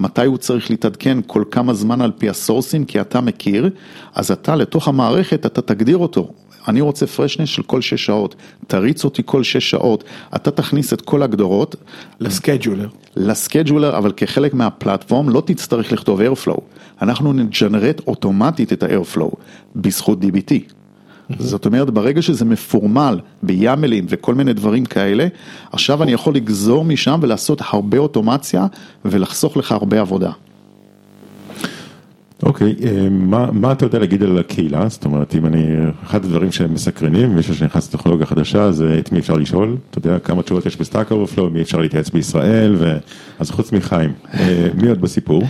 מתי 0.00 0.26
הוא 0.26 0.36
צריך 0.36 0.70
להתעדכן 0.70 1.18
כל 1.26 1.44
כמה 1.50 1.74
זמן 1.74 2.00
על 2.00 2.12
פי 2.18 2.28
הסורסים, 2.28 2.84
כי 2.84 3.00
אתה 3.00 3.20
מכיר, 3.20 3.70
אז 4.14 4.30
אתה 4.30 4.56
לתוך 4.56 4.88
המערכת 4.88 5.46
אתה 5.46 5.62
תגדיר 5.62 5.96
אותו, 5.96 6.28
אני 6.68 6.80
רוצה 6.80 7.06
פרשנס 7.06 7.48
של 7.48 7.62
כל 7.62 7.80
שש 7.80 8.06
שעות, 8.06 8.34
תריץ 8.66 9.04
אותי 9.04 9.22
כל 9.24 9.42
שש 9.42 9.70
שעות, 9.70 10.04
אתה 10.36 10.50
תכניס 10.50 10.92
את 10.92 11.00
כל 11.00 11.22
הגדרות. 11.22 11.76
לסקייג'ולר. 12.20 12.88
לסקייג'ולר, 13.16 13.98
אבל 13.98 14.12
כחלק 14.16 14.54
מהפלטפורם 14.54 15.28
לא 15.28 15.42
תצטרך 15.46 15.92
לכתוב 15.92 16.20
Airflow, 16.20 16.60
אנחנו 17.02 17.32
נג'נרט 17.32 18.00
אוטומטית 18.06 18.72
את 18.72 18.82
ה-Airflow 18.82 19.36
בזכות 19.76 20.18
DBT. 20.22 20.54
זאת 21.38 21.66
אומרת, 21.66 21.90
ברגע 21.90 22.22
שזה 22.22 22.44
מפורמל 22.44 23.20
ביאמלים 23.42 24.06
וכל 24.08 24.34
מיני 24.34 24.52
דברים 24.52 24.84
כאלה, 24.84 25.26
עכשיו 25.72 26.02
אני 26.02 26.12
יכול 26.12 26.34
לגזור 26.34 26.84
משם 26.84 27.18
ולעשות 27.22 27.60
הרבה 27.64 27.98
אוטומציה 27.98 28.66
ולחסוך 29.04 29.56
לך 29.56 29.72
הרבה 29.72 30.00
עבודה. 30.00 30.30
אוקיי, 32.42 32.74
okay, 32.78 32.86
אה, 32.86 33.08
מה, 33.10 33.52
מה 33.52 33.72
אתה 33.72 33.86
יודע 33.86 33.98
להגיד 33.98 34.22
על 34.22 34.38
הקהילה? 34.38 34.88
זאת 34.88 35.04
אומרת, 35.04 35.34
אם 35.34 35.46
אני, 35.46 35.64
אחד 36.04 36.24
הדברים 36.24 36.52
שהם 36.52 36.74
מסקרנים, 36.74 37.34
מישהו 37.34 37.54
שנכנס 37.54 37.94
לטכנולוגיה 37.94 38.26
חדשה, 38.26 38.72
זה 38.72 38.96
את 38.98 39.12
מי 39.12 39.18
אפשר 39.18 39.34
לשאול, 39.34 39.76
אתה 39.90 39.98
יודע 39.98 40.18
כמה 40.18 40.42
תשובות 40.42 40.66
יש 40.66 40.76
ב 40.76 40.82
Stack 40.82 41.10
Overflow, 41.10 41.50
מי 41.50 41.62
אפשר 41.62 41.78
להתייעץ 41.78 42.10
בישראל, 42.10 42.74
ו... 42.78 42.96
אז 43.38 43.50
חוץ 43.50 43.72
מחיים, 43.72 44.12
אה, 44.34 44.68
מי 44.74 44.88
עוד 44.88 45.00
בסיפור? 45.00 45.42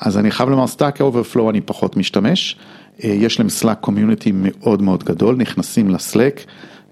אז 0.00 0.18
אני 0.18 0.30
חייב 0.30 0.48
לומר, 0.48 0.66
Stack 0.66 1.00
Overflow 1.00 1.50
אני 1.50 1.60
פחות 1.60 1.96
משתמש. 1.96 2.56
אה, 3.04 3.08
יש 3.08 3.38
להם 3.38 3.48
Slack 3.48 3.78
community 3.80 4.32
מאוד 4.34 4.82
מאוד 4.82 5.04
גדול, 5.04 5.36
נכנסים 5.36 5.90
ל 5.90 5.99
Slack 5.99 6.44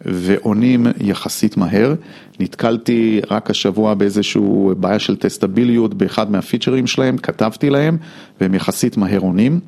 ועונים 0.04 0.86
יחסית 1.00 1.56
מהר. 1.56 1.94
נתקלתי 2.40 3.20
רק 3.30 3.50
השבוע 3.50 3.94
באיזשהו 3.94 4.72
בעיה 4.76 4.98
של 4.98 5.16
טסטביליות 5.16 5.94
באחד 5.94 6.30
מהפיצ'רים 6.30 6.86
שלהם, 6.86 7.18
כתבתי 7.18 7.70
להם, 7.70 7.96
והם 8.40 8.54
יחסית 8.54 8.96
מהר 8.96 9.20
עונים. 9.20 9.60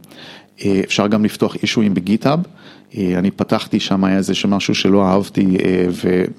אה, 0.64 0.80
אפשר 0.84 1.06
גם 1.06 1.24
לפתוח 1.24 1.56
אישויים 1.62 1.94
בגיטאב. 1.94 2.40
אה, 2.96 3.18
אני 3.18 3.30
פתחתי 3.30 3.80
שם 3.80 4.04
היה 4.04 4.16
איזה 4.16 4.32
משהו 4.48 4.74
שלא 4.74 5.06
אהבתי 5.06 5.56
אה, 5.64 5.86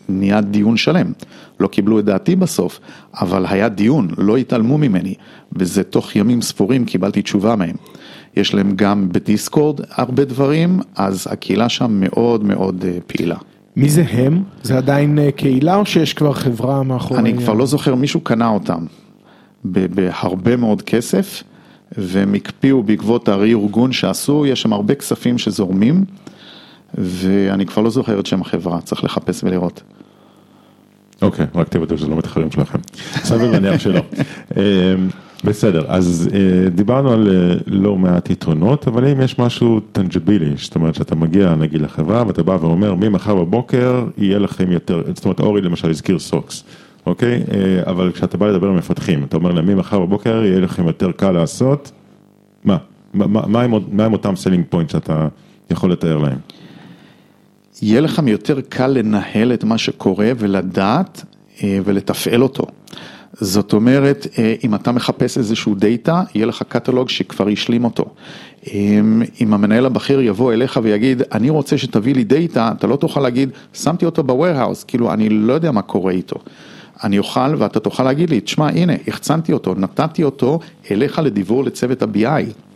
ונהיה 0.09 0.41
דיון 0.41 0.77
שלם. 0.77 1.11
לא 1.59 1.67
קיבלו 1.67 1.99
את 1.99 2.05
דעתי 2.05 2.35
בסוף, 2.35 2.79
אבל 3.13 3.45
היה 3.49 3.69
דיון, 3.69 4.07
לא 4.17 4.37
התעלמו 4.37 4.77
ממני, 4.77 5.13
וזה 5.53 5.83
תוך 5.83 6.15
ימים 6.15 6.41
ספורים 6.41 6.85
קיבלתי 6.85 7.21
תשובה 7.21 7.55
מהם. 7.55 7.75
יש 8.35 8.53
להם 8.53 8.75
גם 8.75 9.09
בדיסקורד 9.11 9.81
הרבה 9.91 10.25
דברים, 10.25 10.79
אז 10.95 11.27
הקהילה 11.31 11.69
שם 11.69 11.91
מאוד 11.91 12.43
מאוד 12.43 12.85
פעילה. 13.07 13.37
מי 13.75 13.89
זה 13.89 14.03
הם? 14.09 14.43
זה 14.63 14.77
עדיין 14.77 15.19
קהילה 15.35 15.75
או 15.75 15.85
שיש 15.85 16.13
כבר 16.13 16.33
חברה 16.33 16.83
מאחורי? 16.83 17.19
אני 17.19 17.37
כבר 17.37 17.53
לא 17.53 17.65
זוכר, 17.65 17.95
מישהו 17.95 18.21
קנה 18.21 18.49
אותם 18.49 18.85
בהרבה 19.63 20.55
מאוד 20.55 20.81
כסף. 20.81 21.43
והם 21.97 22.33
הקפיאו 22.33 22.83
בעקבות 22.83 23.29
הרה-ארגון 23.29 23.91
שעשו, 23.91 24.45
יש 24.45 24.61
שם 24.61 24.73
הרבה 24.73 24.95
כספים 24.95 25.37
שזורמים, 25.37 26.05
ואני 26.93 27.65
כבר 27.65 27.81
לא 27.81 27.89
זוכר 27.89 28.19
את 28.19 28.25
שם 28.25 28.41
החברה, 28.41 28.81
צריך 28.81 29.03
לחפש 29.03 29.43
ולראות. 29.43 29.81
אוקיי, 31.21 31.45
רק 31.55 31.67
תוודאו 31.67 31.97
שזה 31.97 32.07
לא 32.07 32.15
מתחרים 32.15 32.51
שלכם. 32.51 32.77
סביר 33.29 33.51
להניח 33.51 33.79
שלא. 33.79 34.01
בסדר, 35.43 35.85
אז 35.87 36.29
אה, 36.33 36.69
דיברנו 36.69 37.11
על 37.11 37.27
אה, 37.27 37.55
לא 37.67 37.95
מעט 37.95 38.29
יתרונות, 38.29 38.87
אבל 38.87 39.07
אם 39.07 39.21
יש 39.21 39.39
משהו 39.39 39.79
טנג'בילי, 39.91 40.53
זאת 40.57 40.75
אומרת 40.75 40.95
שאתה 40.95 41.15
מגיע 41.15 41.55
נגיד 41.55 41.81
לחברה 41.81 42.23
ואתה 42.27 42.43
בא 42.43 42.57
ואומר 42.61 42.95
ממחר 42.95 43.35
בבוקר 43.35 44.05
יהיה 44.17 44.39
לכם 44.39 44.71
יותר, 44.71 45.01
זאת 45.15 45.25
אומרת 45.25 45.39
אורי 45.39 45.61
למשל 45.61 45.89
הזכיר 45.89 46.19
סוקס. 46.19 46.63
אוקיי? 47.05 47.43
אה, 47.53 47.91
אבל 47.91 48.11
כשאתה 48.11 48.37
בא 48.37 48.47
לדבר 48.47 48.67
עם 48.67 48.75
מפתחים, 48.75 49.23
אתה 49.23 49.37
אומר 49.37 49.51
להם, 49.51 49.65
ממחר 49.65 49.99
בבוקר 49.99 50.43
יהיה 50.43 50.59
לכם 50.59 50.87
יותר 50.87 51.11
קל 51.11 51.31
לעשות, 51.31 51.91
מה? 52.63 52.77
מה, 53.13 53.27
מה, 53.47 53.61
עם, 53.61 53.73
מה 53.91 54.05
עם 54.05 54.13
אותם 54.13 54.35
selling 54.35 54.65
point 54.69 54.89
שאתה 54.89 55.27
יכול 55.71 55.91
לתאר 55.91 56.17
להם? 56.17 56.37
יהיה 57.81 58.01
לכם 58.01 58.27
יותר 58.27 58.61
קל 58.61 58.87
לנהל 58.87 59.53
את 59.53 59.63
מה 59.63 59.77
שקורה 59.77 60.31
ולדעת 60.37 61.25
אה, 61.63 61.79
ולתפעל 61.85 62.43
אותו. 62.43 62.63
זאת 63.33 63.73
אומרת, 63.73 64.27
אה, 64.39 64.55
אם 64.63 64.75
אתה 64.75 64.91
מחפש 64.91 65.37
איזשהו 65.37 65.75
דאטה, 65.75 66.23
יהיה 66.35 66.45
לך 66.45 66.63
קטלוג 66.67 67.09
שכבר 67.09 67.47
השלים 67.47 67.83
אותו. 67.83 68.05
אם 69.41 69.53
המנהל 69.53 69.85
הבכיר 69.85 70.21
יבוא 70.21 70.53
אליך 70.53 70.79
ויגיד, 70.83 71.21
אני 71.31 71.49
רוצה 71.49 71.77
שתביא 71.77 72.15
לי 72.15 72.23
דאטה, 72.23 72.71
אתה 72.77 72.87
לא 72.87 72.95
תוכל 72.95 73.19
להגיד, 73.19 73.49
שמתי 73.73 74.05
אותו 74.05 74.23
ב 74.23 74.29
warehouse, 74.29 74.83
כאילו, 74.83 75.13
אני 75.13 75.29
לא 75.29 75.53
יודע 75.53 75.71
מה 75.71 75.81
קורה 75.81 76.11
איתו. 76.11 76.35
אני 77.03 77.17
אוכל 77.17 77.55
ואתה 77.57 77.79
תוכל 77.79 78.03
להגיד 78.03 78.29
לי, 78.29 78.41
תשמע, 78.41 78.69
הנה, 78.69 78.93
החצנתי 79.07 79.53
אותו, 79.53 79.75
נתתי 79.77 80.23
אותו 80.23 80.59
אליך 80.91 81.19
לדיבור 81.19 81.63
לצוות 81.63 82.01
ה-BI. 82.01 82.70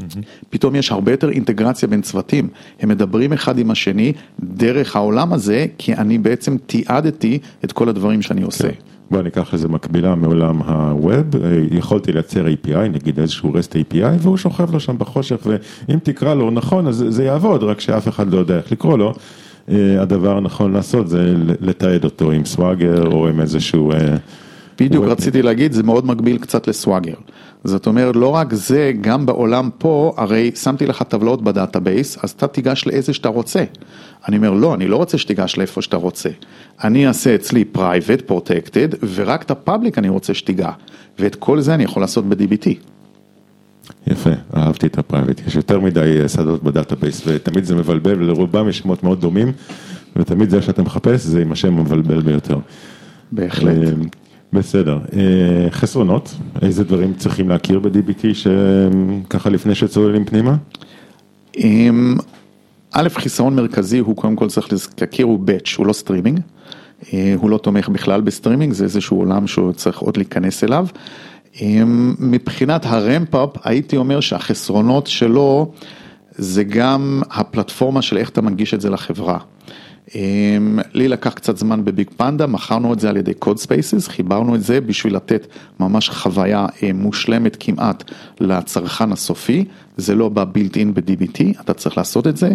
Mm-hmm. 0.00 0.46
פתאום 0.50 0.74
יש 0.74 0.92
הרבה 0.92 1.10
יותר 1.10 1.30
אינטגרציה 1.30 1.88
בין 1.88 2.02
צוותים, 2.02 2.48
הם 2.80 2.88
מדברים 2.88 3.32
אחד 3.32 3.58
עם 3.58 3.70
השני 3.70 4.12
דרך 4.40 4.96
העולם 4.96 5.32
הזה, 5.32 5.66
כי 5.78 5.94
אני 5.94 6.18
בעצם 6.18 6.56
תיעדתי 6.66 7.38
את 7.64 7.72
כל 7.72 7.88
הדברים 7.88 8.22
שאני 8.22 8.42
עושה. 8.42 8.68
Okay. 8.68 8.72
כן. 8.72 8.90
בוא 9.10 9.22
ניקח 9.22 9.54
איזה 9.54 9.68
מקבילה 9.68 10.14
מעולם 10.14 10.62
הווב, 10.62 11.26
יכולתי 11.70 12.12
לייצר 12.12 12.46
API, 12.46 12.88
נגיד 12.92 13.20
איזשהו 13.20 13.52
REST 13.52 13.72
API, 13.72 14.18
והוא 14.18 14.36
שוכב 14.36 14.72
לו 14.72 14.80
שם 14.80 14.98
בחושך, 14.98 15.46
ואם 15.88 15.98
תקרא 16.02 16.34
לו 16.34 16.50
נכון, 16.50 16.86
אז 16.86 17.04
זה 17.08 17.24
יעבוד, 17.24 17.62
רק 17.62 17.80
שאף 17.80 18.08
אחד 18.08 18.32
לא 18.32 18.38
יודע 18.38 18.56
איך 18.56 18.72
לקרוא 18.72 18.98
לו. 18.98 19.14
אה, 19.70 20.02
הדבר 20.02 20.36
הנכון 20.36 20.72
לעשות 20.72 21.08
זה 21.08 21.34
לתעד 21.60 22.04
אותו 22.04 22.30
עם 22.30 22.44
Swagger 22.44 23.06
או 23.06 23.28
עם 23.28 23.40
איזשהו... 23.40 23.92
אה, 23.92 24.16
בדיוק 24.80 25.04
רציתי 25.04 25.42
להגיד, 25.42 25.72
זה 25.72 25.82
מאוד 25.82 26.06
מקביל 26.06 26.38
קצת 26.38 26.68
ל 26.68 26.73
Swagger. 26.73 27.14
זאת 27.64 27.86
אומרת, 27.86 28.16
לא 28.16 28.28
רק 28.28 28.54
זה, 28.54 28.92
גם 29.00 29.26
בעולם 29.26 29.70
פה, 29.78 30.14
הרי 30.16 30.50
שמתי 30.54 30.86
לך 30.86 31.02
טבלאות 31.02 31.42
ב 31.42 31.50
database, 31.50 32.18
אז 32.22 32.30
אתה 32.30 32.46
תיגש 32.46 32.86
לאיזה 32.86 33.12
שאתה 33.12 33.28
רוצה. 33.28 33.64
אני 34.28 34.36
אומר, 34.36 34.50
לא, 34.50 34.74
אני 34.74 34.88
לא 34.88 34.96
רוצה 34.96 35.18
שתיגש 35.18 35.56
לאיפה 35.56 35.82
שאתה 35.82 35.96
רוצה. 35.96 36.28
אני 36.84 37.06
אעשה 37.06 37.34
אצלי 37.34 37.64
private, 37.74 38.30
protected, 38.30 38.96
ורק 39.14 39.42
את 39.42 39.50
ה 39.50 39.57
public 39.57 39.98
אני 39.98 40.08
רוצה 40.08 40.34
שתיגע. 40.34 40.70
ואת 41.18 41.34
כל 41.34 41.60
זה 41.60 41.74
אני 41.74 41.84
יכול 41.84 42.02
לעשות 42.02 42.24
ב-DBT. 42.28 42.68
יפה, 44.06 44.30
אהבתי 44.56 44.86
את 44.86 44.98
ה 44.98 45.03
private, 45.03 45.46
יש 45.46 45.56
יותר 45.56 45.80
מדי 45.80 46.18
אה, 46.22 46.28
שדות 46.28 46.62
ב 46.62 46.69
database 46.69 47.22
ותמיד 47.26 47.64
זה 47.64 47.74
מבלבל 47.74 48.22
ולרובם 48.22 48.68
יש 48.68 48.78
שמות 48.78 49.02
מאוד 49.02 49.20
דומים 49.20 49.52
ותמיד 50.16 50.50
זה 50.50 50.62
שאתה 50.62 50.82
מחפש 50.82 51.20
זה 51.20 51.42
עם 51.42 51.52
השם 51.52 51.78
המבלבל 51.78 52.20
ביותר. 52.20 52.58
בהחלט. 53.32 53.74
אה, 54.54 54.58
בסדר, 54.58 54.98
אה, 55.16 55.70
חסרונות, 55.70 56.34
איזה 56.62 56.84
דברים 56.84 57.14
צריכים 57.14 57.48
להכיר 57.48 57.78
ב-DBT 57.78 58.26
שככה 58.34 59.50
לפני 59.50 59.74
שצוללים 59.74 60.24
פנימה? 60.24 60.56
א', 62.92 63.08
חיסרון 63.08 63.56
מרכזי 63.56 63.98
הוא 63.98 64.16
קודם 64.16 64.36
כל 64.36 64.48
צריך 64.48 64.68
להכיר 65.00 65.26
הוא 65.26 65.38
batch, 65.38 65.74
הוא 65.78 65.86
לא 65.86 65.92
סטרימינג, 65.92 66.40
הוא 67.12 67.50
לא 67.50 67.58
תומך 67.58 67.88
בכלל 67.88 68.20
בסטרימינג, 68.20 68.72
זה 68.72 68.84
איזשהו 68.84 69.18
עולם 69.18 69.46
שהוא 69.46 69.72
צריך 69.72 69.98
עוד 69.98 70.16
להיכנס 70.16 70.64
אליו. 70.64 70.86
מבחינת 72.18 72.86
ה 72.86 72.95
ramp 72.95 73.32
up 73.32 73.50
הייתי 73.64 73.96
אומר 73.96 74.20
שהחסרונות 74.20 75.06
שלו 75.06 75.72
זה 76.30 76.64
גם 76.64 77.22
הפלטפורמה 77.30 78.02
של 78.02 78.18
איך 78.18 78.28
אתה 78.28 78.40
מנגיש 78.40 78.74
את 78.74 78.80
זה 78.80 78.90
לחברה. 78.90 79.38
לי 80.94 81.08
לקח 81.08 81.34
קצת 81.34 81.56
זמן 81.56 81.84
ב 81.84 82.10
BigPanda, 82.16 82.46
מכרנו 82.46 82.92
את 82.92 83.00
זה 83.00 83.10
על 83.10 83.16
ידי 83.16 83.34
Codespaces, 83.34 84.08
חיברנו 84.08 84.54
את 84.54 84.62
זה 84.62 84.80
בשביל 84.80 85.16
לתת 85.16 85.46
ממש 85.80 86.08
חוויה 86.08 86.66
אה, 86.82 86.92
מושלמת 86.94 87.56
כמעט 87.60 88.10
לצרכן 88.40 89.12
הסופי, 89.12 89.64
זה 89.96 90.14
לא 90.14 90.28
בא 90.28 90.44
built 90.44 90.76
in 90.76 90.94
ב-DBT, 90.94 91.60
אתה 91.60 91.74
צריך 91.74 91.98
לעשות 91.98 92.26
את 92.26 92.36
זה, 92.36 92.52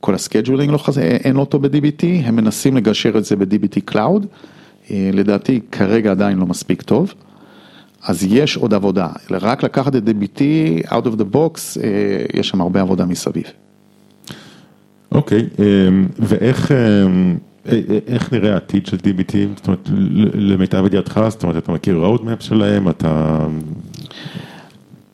כל 0.00 0.14
ה 0.14 0.19
scheduling 0.19 0.72
לא 0.72 0.78
חזה, 0.78 1.02
אין 1.02 1.36
אותו 1.36 1.58
ב-DBT, 1.58 2.04
הם 2.24 2.36
מנסים 2.36 2.76
לגשר 2.76 3.18
את 3.18 3.24
זה 3.24 3.36
ב-DBT 3.36 3.92
Cloud, 3.92 4.26
אה, 4.90 5.10
לדעתי 5.12 5.60
כרגע 5.72 6.10
עדיין 6.10 6.38
לא 6.38 6.46
מספיק 6.46 6.82
טוב. 6.82 7.14
אז 8.02 8.26
יש 8.30 8.56
עוד 8.56 8.74
עבודה, 8.74 9.08
רק 9.30 9.62
לקחת 9.62 9.96
את 9.96 10.02
DBT 10.02 10.40
out 10.86 11.06
of 11.06 11.20
the 11.20 11.34
box, 11.34 11.80
אה, 11.82 12.24
יש 12.34 12.48
שם 12.48 12.60
הרבה 12.60 12.80
עבודה 12.80 13.04
מסביב. 13.04 13.44
אוקיי, 15.12 15.46
אמ, 15.58 16.06
ואיך 16.18 16.72
אמ, 16.72 17.36
אה, 17.68 17.80
אה, 17.90 17.98
איך 18.06 18.32
נראה 18.32 18.52
העתיד 18.52 18.86
של 18.86 18.96
DBT, 18.96 19.34
זאת 19.56 19.66
אומרת, 19.66 19.88
למיטב 20.34 20.86
ידיעתך, 20.86 21.20
זאת 21.28 21.42
אומרת, 21.42 21.56
אתה 21.56 21.72
מכיר 21.72 22.04
roadmap 22.04 22.40
שלהם, 22.44 22.88
אתה... 22.88 23.38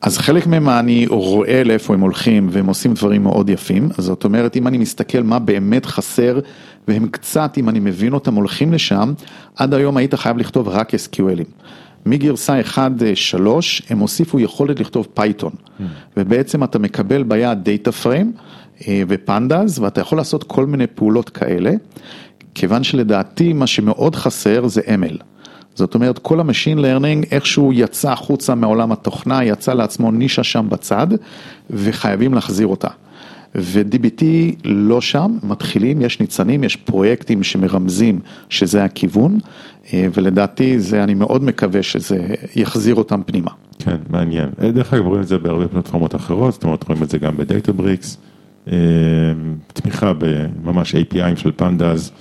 אז 0.01 0.17
חלק 0.17 0.47
מהם 0.47 0.69
אני 0.69 1.07
רואה 1.07 1.63
לאיפה 1.63 1.93
הם 1.93 2.01
הולכים 2.01 2.47
והם 2.51 2.65
עושים 2.65 2.93
דברים 2.93 3.23
מאוד 3.23 3.49
יפים, 3.49 3.89
זאת 3.97 4.23
אומרת 4.23 4.55
אם 4.55 4.67
אני 4.67 4.77
מסתכל 4.77 5.21
מה 5.21 5.39
באמת 5.39 5.85
חסר 5.85 6.39
והם 6.87 7.07
קצת, 7.07 7.57
אם 7.57 7.69
אני 7.69 7.79
מבין 7.79 8.13
אותם, 8.13 8.35
הולכים 8.35 8.73
לשם, 8.73 9.13
עד 9.55 9.73
היום 9.73 9.97
היית 9.97 10.15
חייב 10.15 10.37
לכתוב 10.37 10.67
רק 10.67 10.93
SQLים. 10.93 11.63
מגרסה 12.05 12.61
1-3 12.61 12.77
הם 13.89 13.99
הוסיפו 13.99 14.39
יכולת 14.39 14.79
לכתוב 14.79 15.07
Python, 15.13 15.51
mm. 15.51 15.83
ובעצם 16.17 16.63
אתה 16.63 16.79
מקבל 16.79 17.23
ביד 17.23 17.59
data 17.63 17.91
frame 17.91 18.31
ו 19.07 19.17
Pandas 19.17 19.79
ואתה 19.79 20.01
יכול 20.01 20.17
לעשות 20.17 20.43
כל 20.43 20.65
מיני 20.65 20.87
פעולות 20.87 21.29
כאלה, 21.29 21.71
כיוון 22.55 22.83
שלדעתי 22.83 23.53
מה 23.53 23.67
שמאוד 23.67 24.15
חסר 24.15 24.67
זה 24.67 24.81
ML. 24.81 25.23
זאת 25.75 25.95
אומרת 25.95 26.19
כל 26.19 26.39
ה 26.39 26.44
machine 26.44 26.77
learning 26.77 27.25
איכשהו 27.31 27.73
יצא 27.73 28.11
החוצה 28.11 28.55
מעולם 28.55 28.91
התוכנה, 28.91 29.43
יצא 29.43 29.73
לעצמו 29.73 30.11
נישה 30.11 30.43
שם 30.43 30.67
בצד 30.69 31.07
וחייבים 31.69 32.33
להחזיר 32.33 32.67
אותה. 32.67 32.87
ו-DBT 33.55 34.23
לא 34.65 35.01
שם, 35.01 35.37
מתחילים, 35.43 36.01
יש 36.01 36.19
ניצנים, 36.19 36.63
יש 36.63 36.75
פרויקטים 36.75 37.43
שמרמזים 37.43 38.19
שזה 38.49 38.83
הכיוון, 38.83 39.39
אה, 39.93 40.07
ולדעתי 40.13 40.79
זה, 40.79 41.03
אני 41.03 41.13
מאוד 41.13 41.43
מקווה 41.43 41.83
שזה 41.83 42.27
יחזיר 42.55 42.95
אותם 42.95 43.21
פנימה. 43.25 43.51
כן, 43.79 43.97
מעניין. 44.09 44.49
אה, 44.61 44.71
דרך 44.71 44.93
אגב, 44.93 45.05
רואים 45.05 45.21
את 45.21 45.27
זה 45.27 45.37
בהרבה 45.37 45.67
פלטפורמות 45.67 46.15
אחרות, 46.15 46.53
זאת 46.53 46.63
אומרת, 46.63 46.83
רואים 46.87 47.03
את 47.03 47.09
זה 47.09 47.17
גם 47.17 47.37
בדאטה 47.37 47.71
בריקס, 47.71 48.17
אה, 48.17 48.34
תמיכה 49.73 50.13
בממש 50.17 50.95
APIים 50.95 51.35
של 51.35 51.51
פנדאז. 51.55 52.11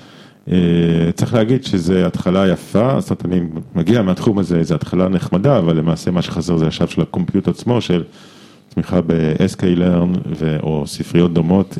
צריך 1.15 1.35
להגיד 1.35 1.65
שזה 1.65 2.07
התחלה 2.07 2.49
יפה, 2.49 3.01
זאת 3.01 3.11
אומרת, 3.11 3.25
אני 3.25 3.41
מגיע 3.75 4.03
מהתחום 4.03 4.39
הזה, 4.39 4.63
זו 4.63 4.75
התחלה 4.75 5.09
נחמדה, 5.09 5.59
אבל 5.59 5.77
למעשה 5.77 6.11
מה 6.11 6.23
שחסר 6.23 6.57
זה 6.57 6.67
השלב 6.67 6.89
של 6.89 7.03
הקומפיוט 7.03 7.49
עצמו, 7.49 7.81
של 7.81 8.05
תמיכה 8.69 9.01
ב-SK-Learn 9.01 10.43
או 10.63 10.87
ספריות 10.87 11.33
דומות, 11.35 11.79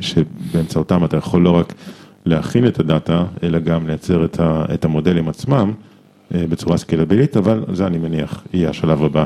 שבאמצעותם 0.00 1.04
אתה 1.04 1.16
יכול 1.16 1.42
לא 1.42 1.50
רק 1.50 1.72
להכין 2.26 2.66
את 2.66 2.80
הדאטה, 2.80 3.24
אלא 3.42 3.58
גם 3.58 3.86
לייצר 3.86 4.24
את, 4.24 4.40
את 4.74 4.84
המודלים 4.84 5.28
עצמם 5.28 5.72
אה, 6.34 6.44
בצורה 6.48 6.76
סקלבילית, 6.76 7.36
אבל 7.36 7.64
זה 7.72 7.86
אני 7.86 7.98
מניח 7.98 8.44
יהיה 8.52 8.70
השלב 8.70 9.04
הבא. 9.04 9.24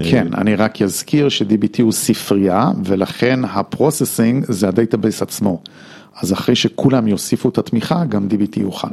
כן, 0.00 0.26
אני 0.34 0.54
רק 0.54 0.82
אזכיר 0.82 1.28
ש-DBT 1.28 1.82
הוא 1.82 1.92
ספרייה, 1.92 2.70
ולכן 2.84 3.40
ה 3.44 3.53
processing 3.53 4.44
זה 4.48 4.68
ה 4.68 4.74
database 4.74 5.22
עצמו. 5.22 5.62
אז 6.20 6.32
אחרי 6.32 6.54
שכולם 6.54 7.08
יוסיפו 7.08 7.48
את 7.48 7.58
התמיכה, 7.58 8.04
גם 8.04 8.28
DBT 8.30 8.60
יוכל. 8.60 8.88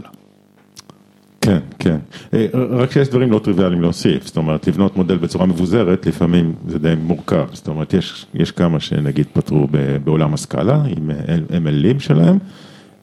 כן, 1.41 1.59
כן. 1.79 1.97
אה, 2.33 2.47
רק 2.53 2.91
שיש 2.91 3.07
דברים 3.07 3.31
לא 3.31 3.39
טריוויאליים 3.39 3.81
להוסיף, 3.81 4.25
זאת 4.25 4.38
אומרת, 4.38 4.67
לבנות 4.67 4.97
מודל 4.97 5.17
בצורה 5.17 5.45
מבוזרת, 5.45 6.05
לפעמים 6.05 6.53
זה 6.67 6.79
די 6.79 6.93
מורכב. 7.03 7.47
זאת 7.53 7.67
אומרת, 7.67 7.93
יש, 7.93 8.25
יש 8.33 8.51
כמה 8.51 8.79
שנגיד 8.79 9.25
פתרו 9.33 9.67
בעולם 10.03 10.33
הסקאלה, 10.33 10.83
עם 10.97 11.12
MLים 11.49 11.99
שלהם, 11.99 12.38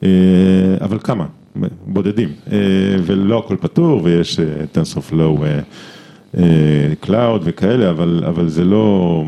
אה, 0.03 0.09
אבל 0.81 0.99
כמה, 0.99 1.25
בודדים, 1.87 2.29
אה, 2.51 2.57
ולא 3.05 3.39
הכל 3.39 3.55
פתור, 3.59 4.01
ויש 4.03 4.39
TensorFlow 4.73 5.43
Cloud 7.03 7.41
וכאלה, 7.43 7.89
אבל, 7.89 8.23
אבל 8.27 8.49
זה 8.49 8.65
לא... 8.65 9.23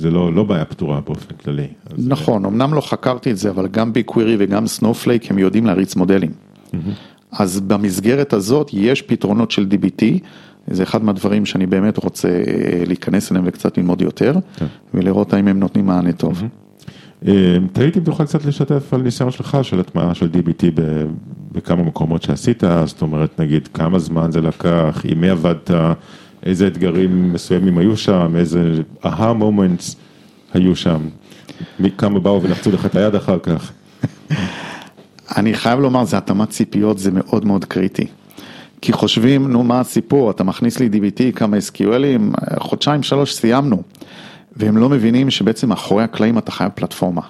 זה 0.00 0.10
לא, 0.10 0.34
לא 0.34 0.44
בעיה 0.44 0.64
פתורה 0.64 1.00
באופן 1.00 1.34
כללי. 1.34 1.66
נכון, 1.98 2.44
אמנם 2.44 2.74
לא 2.74 2.80
חקרתי 2.80 3.30
את 3.30 3.36
זה, 3.36 3.50
אבל 3.50 3.68
גם 3.68 3.92
BigQuery 3.92 4.36
וגם 4.38 4.64
Snowflake 4.64 5.26
הם 5.30 5.38
יודעים 5.38 5.66
להריץ 5.66 5.96
מודלים. 5.96 6.30
Mm-hmm. 6.30 6.76
אז 7.32 7.60
במסגרת 7.60 8.32
הזאת 8.32 8.70
יש 8.72 9.02
פתרונות 9.02 9.50
של 9.50 9.66
DBT, 9.70 10.04
זה 10.70 10.82
אחד 10.82 11.04
מהדברים 11.04 11.46
שאני 11.46 11.66
באמת 11.66 11.96
רוצה 11.96 12.28
אה, 12.28 12.82
להיכנס 12.86 13.32
אליהם 13.32 13.44
וקצת 13.48 13.78
ללמוד 13.78 14.02
יותר, 14.02 14.34
כן. 14.56 14.66
ולראות 14.94 15.32
האם 15.32 15.48
הם 15.48 15.60
נותנים 15.60 15.86
מענה 15.86 16.12
טוב. 16.12 16.42
אה, 17.28 17.56
תהיתי 17.72 17.98
אם 17.98 18.04
תוכל 18.04 18.24
קצת 18.24 18.44
לשתף 18.44 18.94
על 18.94 19.02
ניסיון 19.02 19.30
שלך 19.30 19.58
של 19.62 19.80
הטמעה 19.80 20.14
של 20.14 20.28
DBT 20.32 20.80
בכמה 21.52 21.82
מקומות 21.82 22.22
שעשית, 22.22 22.62
זאת 22.84 23.02
אומרת 23.02 23.40
נגיד 23.40 23.68
כמה 23.68 23.98
זמן 23.98 24.32
זה 24.32 24.40
לקח, 24.40 25.02
עם 25.04 25.20
מי 25.20 25.30
עבדת, 25.30 25.70
איזה 26.42 26.66
אתגרים 26.66 27.32
מסוימים 27.32 27.78
היו 27.78 27.96
שם, 27.96 28.32
איזה 28.36 28.72
אהה 29.04 29.32
מומנטס 29.32 29.96
היו 30.54 30.76
שם, 30.76 31.00
כמה 31.98 32.20
באו 32.20 32.42
ולחצו 32.42 32.70
לך 32.70 32.86
את 32.86 32.96
היד 32.96 33.14
אחר 33.14 33.38
כך. 33.38 33.72
אני 35.36 35.54
חייב 35.54 35.80
לומר, 35.80 36.04
זה 36.04 36.16
התאמת 36.18 36.50
ציפיות, 36.50 36.98
זה 36.98 37.10
מאוד 37.12 37.44
מאוד 37.44 37.64
קריטי. 37.64 38.06
כי 38.80 38.92
חושבים, 38.92 39.52
נו 39.52 39.62
מה 39.62 39.80
הסיפור, 39.80 40.30
אתה 40.30 40.44
מכניס 40.44 40.80
לי 40.80 40.88
DBT, 40.92 41.36
כמה 41.36 41.56
SQLים, 41.56 42.36
חודשיים 42.58 43.02
שלוש 43.02 43.34
סיימנו. 43.34 43.82
והם 44.56 44.76
לא 44.76 44.88
מבינים 44.88 45.30
שבעצם 45.30 45.68
מאחורי 45.68 46.04
הקלעים 46.04 46.38
אתה 46.38 46.52
חייב 46.52 46.70
פלטפורמה. 46.74 47.20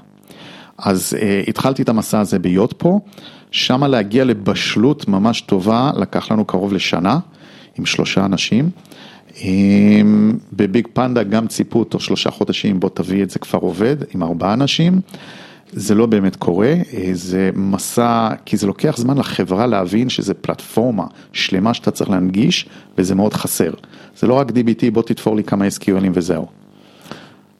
אז 0.79 1.17
uh, 1.19 1.49
התחלתי 1.49 1.83
את 1.83 1.89
המסע 1.89 2.21
הזה 2.21 2.39
ביוט 2.39 2.75
פה, 2.79 3.01
שמה 3.51 3.89
להגיע 3.89 4.25
לבשלות 4.25 5.09
ממש 5.09 5.41
טובה, 5.41 5.91
לקח 5.97 6.33
לנו 6.33 6.45
קרוב 6.45 6.73
לשנה, 6.73 7.19
עם 7.79 7.87
שלושה 7.87 8.25
אנשים. 8.25 8.71
בביג 10.53 10.89
פנדה 10.93 11.23
גם 11.23 11.47
ציפו 11.47 11.85
תוך 11.85 12.03
שלושה 12.03 12.31
חודשים, 12.31 12.81
בוא 12.81 12.91
תביא 12.95 13.23
את 13.23 13.31
זה 13.31 13.39
כבר 13.39 13.59
עובד, 13.59 13.97
עם 14.15 14.23
ארבעה 14.23 14.53
אנשים. 14.53 15.01
זה 15.73 15.95
לא 15.95 16.07
באמת 16.07 16.37
קורה, 16.37 16.75
אה, 16.95 17.11
זה 17.13 17.51
מסע, 17.55 18.29
כי 18.45 18.57
זה 18.57 18.67
לוקח 18.67 18.97
זמן 18.97 19.19
לחברה 19.19 19.67
להבין 19.67 20.09
שזה 20.09 20.35
פלטפורמה 20.35 21.05
שלמה 21.33 21.75
שאתה 21.75 21.91
צריך 21.91 22.11
להנגיש, 22.11 22.67
וזה 22.99 23.15
מאוד 23.15 23.35
חסר. 23.35 23.71
זה 24.17 24.27
לא 24.27 24.35
רק 24.35 24.51
DBT, 24.51 24.91
בוא 24.93 25.03
תתפור 25.03 25.37
לי 25.37 25.45
כמה 25.45 25.65
SQLים 25.67 26.11
וזהו. 26.15 26.47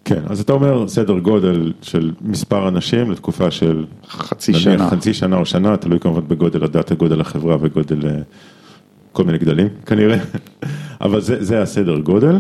כן, 0.05 0.23
אז 0.27 0.41
אתה 0.41 0.53
אומר 0.53 0.89
סדר 0.89 1.19
גודל 1.19 1.73
של 1.83 2.13
מספר 2.21 2.69
אנשים 2.69 3.11
לתקופה 3.11 3.51
של 3.51 3.85
חצי 4.09 4.55
שנה, 4.55 4.91
חצי 4.91 5.15
שנה 5.15 5.37
או 5.37 5.47
שנה, 5.47 5.77
תלוי 5.77 6.01
כמובן 6.01 6.29
בגודל 6.29 6.65
הדאטה, 6.65 6.95
גודל 6.95 7.21
החברה 7.21 7.57
וגודל 7.61 8.07
אה, 8.07 8.21
כל 9.13 9.25
מיני 9.25 9.39
גדלים 9.39 9.69
כנראה, 9.87 10.19
אבל 11.01 11.21
זה, 11.21 11.45
זה 11.45 11.63
הסדר 11.63 11.99
גודל. 11.99 12.39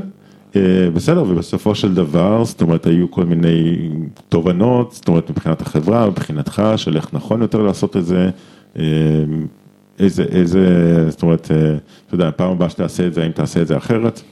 אה, 0.56 0.90
בסדר, 0.94 1.22
ובסופו 1.28 1.74
של 1.74 1.94
דבר, 1.94 2.44
זאת 2.44 2.62
אומרת, 2.62 2.86
היו 2.86 3.10
כל 3.10 3.24
מיני 3.24 3.88
תובנות, 4.28 4.92
זאת 4.92 5.08
אומרת, 5.08 5.30
מבחינת 5.30 5.60
החברה, 5.60 6.10
מבחינתך, 6.10 6.62
של 6.76 6.96
איך 6.96 7.14
נכון 7.14 7.42
יותר 7.42 7.62
לעשות 7.62 7.96
את 7.96 8.06
זה, 8.06 8.30
אה, 8.78 8.84
איזה, 9.98 10.22
איזה, 10.22 10.66
זאת 11.10 11.22
אומרת, 11.22 11.50
אה, 11.50 11.76
אתה 12.06 12.14
יודע, 12.14 12.30
פעם 12.36 12.50
הבאה 12.50 12.68
שתעשה 12.68 13.06
את 13.06 13.14
זה, 13.14 13.22
האם 13.22 13.32
תעשה 13.32 13.62
את 13.62 13.66
זה 13.66 13.76
אחרת? 13.76 14.22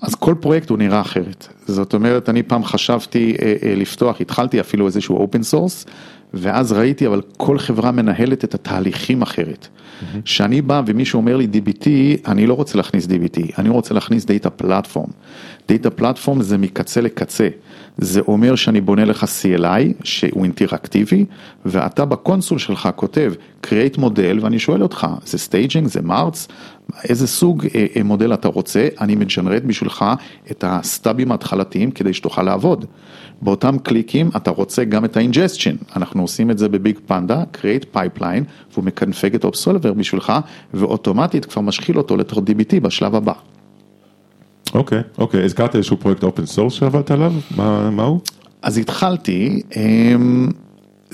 אז 0.00 0.14
כל 0.14 0.34
פרויקט 0.40 0.70
הוא 0.70 0.78
נראה 0.78 1.00
אחרת. 1.00 1.48
זאת 1.66 1.94
אומרת, 1.94 2.28
אני 2.28 2.42
פעם 2.42 2.64
חשבתי 2.64 3.36
לפתוח, 3.76 4.20
התחלתי 4.20 4.60
אפילו 4.60 4.86
איזשהו 4.86 5.16
open 5.16 5.42
source, 5.42 5.86
ואז 6.34 6.72
ראיתי, 6.72 7.06
אבל 7.06 7.20
כל 7.36 7.58
חברה 7.58 7.92
מנהלת 7.92 8.44
את 8.44 8.54
התהליכים 8.54 9.22
אחרת. 9.22 9.68
כשאני 10.24 10.62
בא 10.62 10.82
ומישהו 10.86 11.16
אומר 11.16 11.36
לי 11.36 11.48
DBT, 11.52 11.86
אני 12.26 12.46
לא 12.46 12.54
רוצה 12.54 12.76
להכניס 12.76 13.06
DBT, 13.06 13.40
אני 13.58 13.68
רוצה 13.68 13.94
להכניס 13.94 14.24
data 14.24 14.50
platform. 14.50 15.08
data 15.68 15.90
platform 15.90 16.42
זה 16.42 16.58
מקצה 16.58 17.00
לקצה. 17.00 17.48
זה 17.98 18.20
אומר 18.20 18.54
שאני 18.54 18.80
בונה 18.80 19.04
לך 19.04 19.24
CLI 19.24 20.04
שהוא 20.04 20.44
אינטראקטיבי, 20.44 21.24
ואתה 21.66 22.04
ב 22.04 22.11
console 22.11 22.58
שלך 22.58 22.88
כותב 22.96 23.32
create 23.66 23.98
model, 23.98 24.38
ואני 24.42 24.58
שואל 24.58 24.82
אותך, 24.82 25.06
זה 25.24 25.38
staging, 25.38 25.88
זה 25.88 26.02
marts, 26.02 26.48
איזה 27.04 27.26
סוג 27.26 27.66
אה, 27.74 27.86
אה, 27.96 28.02
מודל 28.02 28.34
אתה 28.34 28.48
רוצה, 28.48 28.88
אני 29.00 29.14
מג'נרט 29.14 29.62
בשבילך 29.62 30.04
את 30.50 30.64
הסטאבים 30.66 31.32
ההתחלתיים 31.32 31.90
כדי 31.90 32.14
שתוכל 32.14 32.42
לעבוד. 32.42 32.84
באותם 33.42 33.78
קליקים 33.78 34.30
אתה 34.36 34.50
רוצה 34.50 34.84
גם 34.84 35.04
את 35.04 35.16
ה 35.16 35.22
ingestion, 35.22 35.76
אנחנו 35.96 36.22
עושים 36.22 36.50
את 36.50 36.58
זה 36.58 36.68
ב 36.68 36.98
BigPanda, 37.06 37.44
create 37.54 37.96
pipeline, 37.96 38.44
והוא 38.72 38.84
מקנפג 38.84 39.34
את 39.34 39.44
Upsolver 39.44 39.92
בשבילך, 39.92 40.32
ואוטומטית 40.74 41.44
כבר 41.44 41.62
משחיל 41.62 41.98
אותו 41.98 42.16
לתוך 42.16 42.38
DBT 42.38 42.80
בשלב 42.82 43.14
הבא. 43.14 43.32
אוקיי, 44.74 45.00
אוקיי, 45.18 45.44
הזכרת 45.44 45.76
איזשהו 45.76 45.96
פרויקט 45.96 46.22
open 46.22 46.46
source 46.46 46.72
שעבדת 46.72 47.10
עליו, 47.10 47.32
מה, 47.56 47.90
מה 47.90 48.02
הוא? 48.02 48.20
אז 48.62 48.78
התחלתי, 48.78 49.62
אמ, 49.76 50.48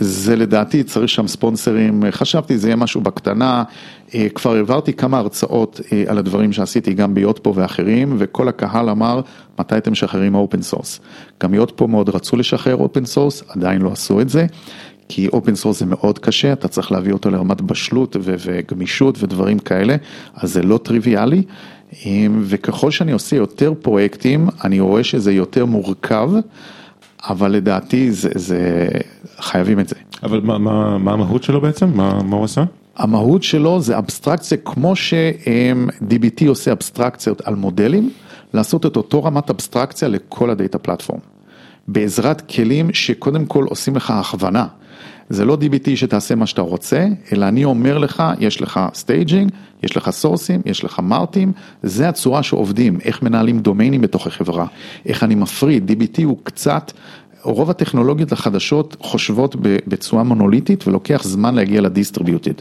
זה 0.01 0.37
לדעתי 0.37 0.83
צריך 0.83 1.09
שם 1.09 1.29
ספונסרים, 1.29 2.03
חשבתי 2.11 2.59
זה 2.59 2.69
יהיה 2.69 2.77
משהו 2.77 3.01
בקטנה, 3.01 3.65
אה, 4.15 4.29
כבר 4.35 4.55
העברתי 4.55 4.93
כמה 4.93 5.19
הרצאות 5.19 5.81
אה, 5.93 6.05
על 6.07 6.19
הדברים 6.19 6.53
שעשיתי 6.53 6.95
גם 6.95 7.15
ב 7.15 7.39
Yotpo 7.39 7.53
ואחרים, 7.57 8.17
וכל 8.19 8.49
הקהל 8.49 8.91
אמר, 8.91 9.21
מתי 9.59 9.77
אתם 9.77 9.93
משחררים 9.93 10.35
open 10.35 10.63
source? 10.63 11.01
גם 11.43 11.55
Yotpo 11.55 11.87
מאוד 11.87 12.09
רצו 12.09 12.37
לשחרר 12.37 12.77
open 12.77 13.05
source, 13.05 13.43
עדיין 13.49 13.83
לא 13.83 13.93
עשו 13.93 14.21
את 14.21 14.29
זה, 14.29 14.47
כי 15.09 15.29
open 15.29 15.55
source 15.55 15.79
זה 15.79 15.87
מאוד 15.87 16.19
קשה, 16.19 16.53
אתה 16.53 16.69
צריך 16.69 16.93
להביא 16.93 17.13
אותו 17.13 17.31
לרמת 17.31 17.61
בשלות 17.61 18.17
וגמישות 18.21 19.23
ודברים 19.23 19.59
כאלה, 19.59 19.97
אז 20.35 20.53
זה 20.53 20.63
לא 20.63 20.79
טריוויאלי. 20.79 21.43
וככל 22.41 22.91
שאני 22.91 23.13
עושה 23.13 23.37
יותר 23.37 23.73
פרויקטים, 23.83 24.49
אני 24.65 24.81
רואה 24.81 25.05
שזה 25.05 25.33
יותר 25.33 25.65
מורכב, 25.65 26.31
אבל 27.29 27.51
לדעתי 27.53 28.13
זה, 28.13 28.29
זה 28.35 28.89
חייבים 29.41 29.81
את 29.81 29.89
זה. 29.89 29.97
אבל 30.23 30.41
מה, 30.41 30.59
מה, 30.59 30.99
מה 30.99 31.13
המהות 31.13 31.43
שלו 31.43 31.61
בעצם? 31.61 31.91
מה, 31.95 32.23
מה 32.23 32.37
הוא 32.37 32.45
עשה? 32.45 32.65
המהות 32.97 33.43
שלו 33.43 33.81
זה 33.81 33.99
אבסטרקציה, 33.99 34.59
כמו 34.65 34.97
ש-DBT 34.97 36.49
עושה 36.49 36.73
אבסטרקציות 36.73 37.41
על 37.41 37.55
מודלים, 37.55 38.11
לעשות 38.55 38.87
את 38.87 38.97
אותו 38.97 39.25
רמת 39.25 39.51
אבסטרקציה 39.51 40.09
לכל 40.09 40.51
ה 40.51 40.57
data 40.57 40.79
platform. 40.79 41.21
בעזרת 41.89 42.51
כלים 42.51 42.93
שקודם 42.93 43.47
כל 43.47 43.65
עושים 43.65 43.97
לך 43.97 44.11
הכוונה. 44.11 44.67
זה 45.31 45.45
לא 45.45 45.57
DBT 45.61 45.97
שתעשה 45.97 46.35
מה 46.35 46.47
שאתה 46.47 46.63
רוצה, 46.63 47.07
אלא 47.33 47.49
אני 47.49 47.65
אומר 47.65 47.99
לך, 47.99 48.23
יש 48.39 48.63
לך 48.63 48.81
staging, 48.95 49.51
יש 49.83 49.97
לך 49.97 50.11
סורסים, 50.11 50.61
יש 50.67 50.85
לך 50.85 51.01
מרטים, 51.03 51.53
זה 51.83 52.09
הצורה 52.09 52.43
שעובדים, 52.43 52.99
איך 53.05 53.23
מנהלים 53.23 53.59
דומיינים 53.59 54.01
בתוך 54.01 54.27
החברה, 54.27 54.67
איך 55.07 55.23
אני 55.23 55.35
מפריד, 55.35 55.91
DBT 55.91 56.25
הוא 56.25 56.39
קצת, 56.43 56.93
רוב 57.43 57.71
הטכנולוגיות 57.71 58.33
החדשות 58.33 58.97
חושבות 59.01 59.57
בצורה 59.61 60.23
מונוליטית 60.23 60.89
ולוקח 60.89 61.23
זמן 61.25 61.55
להגיע 61.55 61.81
ל 61.81 61.86
distributed. 61.86 62.53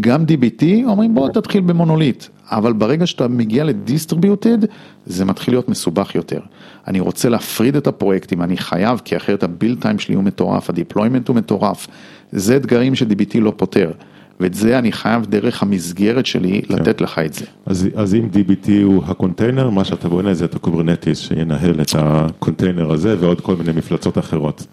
גם 0.00 0.24
DBT 0.24 0.64
אומרים 0.84 1.14
בוא 1.14 1.28
תתחיל 1.28 1.60
במונוליט, 1.60 2.24
אבל 2.50 2.72
ברגע 2.72 3.06
שאתה 3.06 3.28
מגיע 3.28 3.64
ל 3.64 3.71
distributed, 3.71 4.58
זה 5.06 5.24
מתחיל 5.24 5.54
להיות 5.54 5.68
מסובך 5.68 6.14
יותר. 6.14 6.40
אני 6.86 7.00
רוצה 7.00 7.28
להפריד 7.28 7.76
את 7.76 7.86
הפרויקטים, 7.86 8.42
אני 8.42 8.56
חייב, 8.56 9.00
כי 9.04 9.16
אחרת 9.16 9.42
ה 9.42 9.48
build 9.48 9.80
time 9.82 9.98
שלי 9.98 10.14
הוא 10.14 10.24
מטורף, 10.24 10.70
ה 10.70 10.75
deployment 10.75 11.28
הוא 11.28 11.36
מטורף. 11.36 11.86
זה 12.32 12.56
אתגרים 12.56 12.94
ש-DBT 12.94 13.40
לא 13.40 13.52
פותר. 13.56 13.92
ואת 14.40 14.54
זה 14.54 14.78
אני 14.78 14.92
חייב 14.92 15.26
דרך 15.26 15.62
המסגרת 15.62 16.26
שלי 16.26 16.62
כן. 16.62 16.74
לתת 16.74 17.00
לך 17.00 17.18
את 17.18 17.34
זה. 17.34 17.44
אז, 17.66 17.88
אז 17.94 18.14
אם 18.14 18.28
DBT 18.32 18.70
הוא 18.84 19.02
הקונטיינר, 19.06 19.70
מה 19.70 19.84
שאתה 19.84 20.08
בונה 20.08 20.34
זה 20.34 20.44
את 20.44 20.54
ה 20.54 20.60
Kubernetes 20.60 21.18
שינהל 21.18 21.80
את 21.80 21.94
הקונטיינר 21.98 22.92
הזה 22.92 23.16
ועוד 23.20 23.40
כל 23.40 23.56
מיני 23.56 23.72
מפלצות 23.72 24.18
אחרות. 24.18 24.66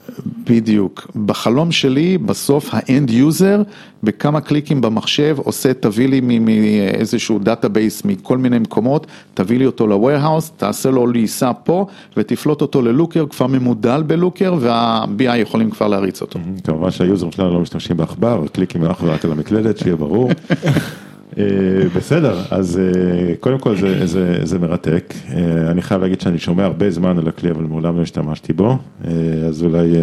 בדיוק. 0.50 1.12
בחלום 1.26 1.72
שלי, 1.72 2.18
בסוף 2.18 2.70
ה 2.72 2.81
end 2.81 3.10
user, 3.10 3.62
בכמה 4.04 4.42
קליקים 4.42 4.82
במחשב, 4.82 5.38
עושה, 5.40 5.74
תביא 5.74 6.08
לי 6.08 6.40
מאיזשהו 6.40 7.40
database 7.40 8.06
מכל 8.06 8.38
מיני 8.38 8.60
מקומות, 8.60 9.08
תביא 9.34 9.60
לי 9.60 9.66
אותו 9.66 9.88
ל-warehouse, 9.88 10.52
תעשה 10.58 10.90
לו 10.90 11.08
להיסע 11.08 11.52
פה 11.64 11.86
ותפלוט 12.18 12.62
אותו 12.62 12.82
ל 12.82 12.87
Looker, 12.87 13.26
כבר 13.30 13.48
ממודל 13.48 14.04
ב 14.04 14.11
Looker 14.11 14.56
וה-BI 14.60 15.36
יכולים 15.36 15.70
כבר 15.70 15.88
להריץ 15.88 16.22
אותו. 16.22 16.40
כמובן 16.64 16.92
שהיוזרים 16.92 17.32
שלנו 17.32 17.54
לא 17.54 17.60
משתמשים 17.60 17.98
בעכבר, 17.98 18.44
קליקים 18.52 18.84
אך 18.84 19.04
ורק 19.04 19.26
על 19.26 19.32
המקלדת. 19.32 19.57
מקלדת, 19.58 19.78
שיהיה 19.78 19.96
ברור. 19.96 20.30
אה, 21.38 21.44
בסדר, 21.96 22.42
אז 22.52 22.80
אה, 22.80 23.36
קודם 23.40 23.60
כל 23.60 23.78
זה, 23.78 24.08
זה, 24.08 24.40
זה 24.44 24.60
מרתק, 24.60 25.14
אה, 25.30 25.72
אני 25.72 25.82
חייב 25.82 26.02
להגיד 26.02 26.22
שאני 26.22 26.40
שומע 26.40 26.66
הרבה 26.66 26.92
זמן 26.92 27.18
על 27.18 27.28
הכלי, 27.28 27.52
אבל 27.52 27.64
מעולם 27.64 27.98
לא 27.98 28.02
השתמשתי 28.02 28.54
בו, 28.54 28.78
אז 29.48 29.64
אולי 29.64 29.94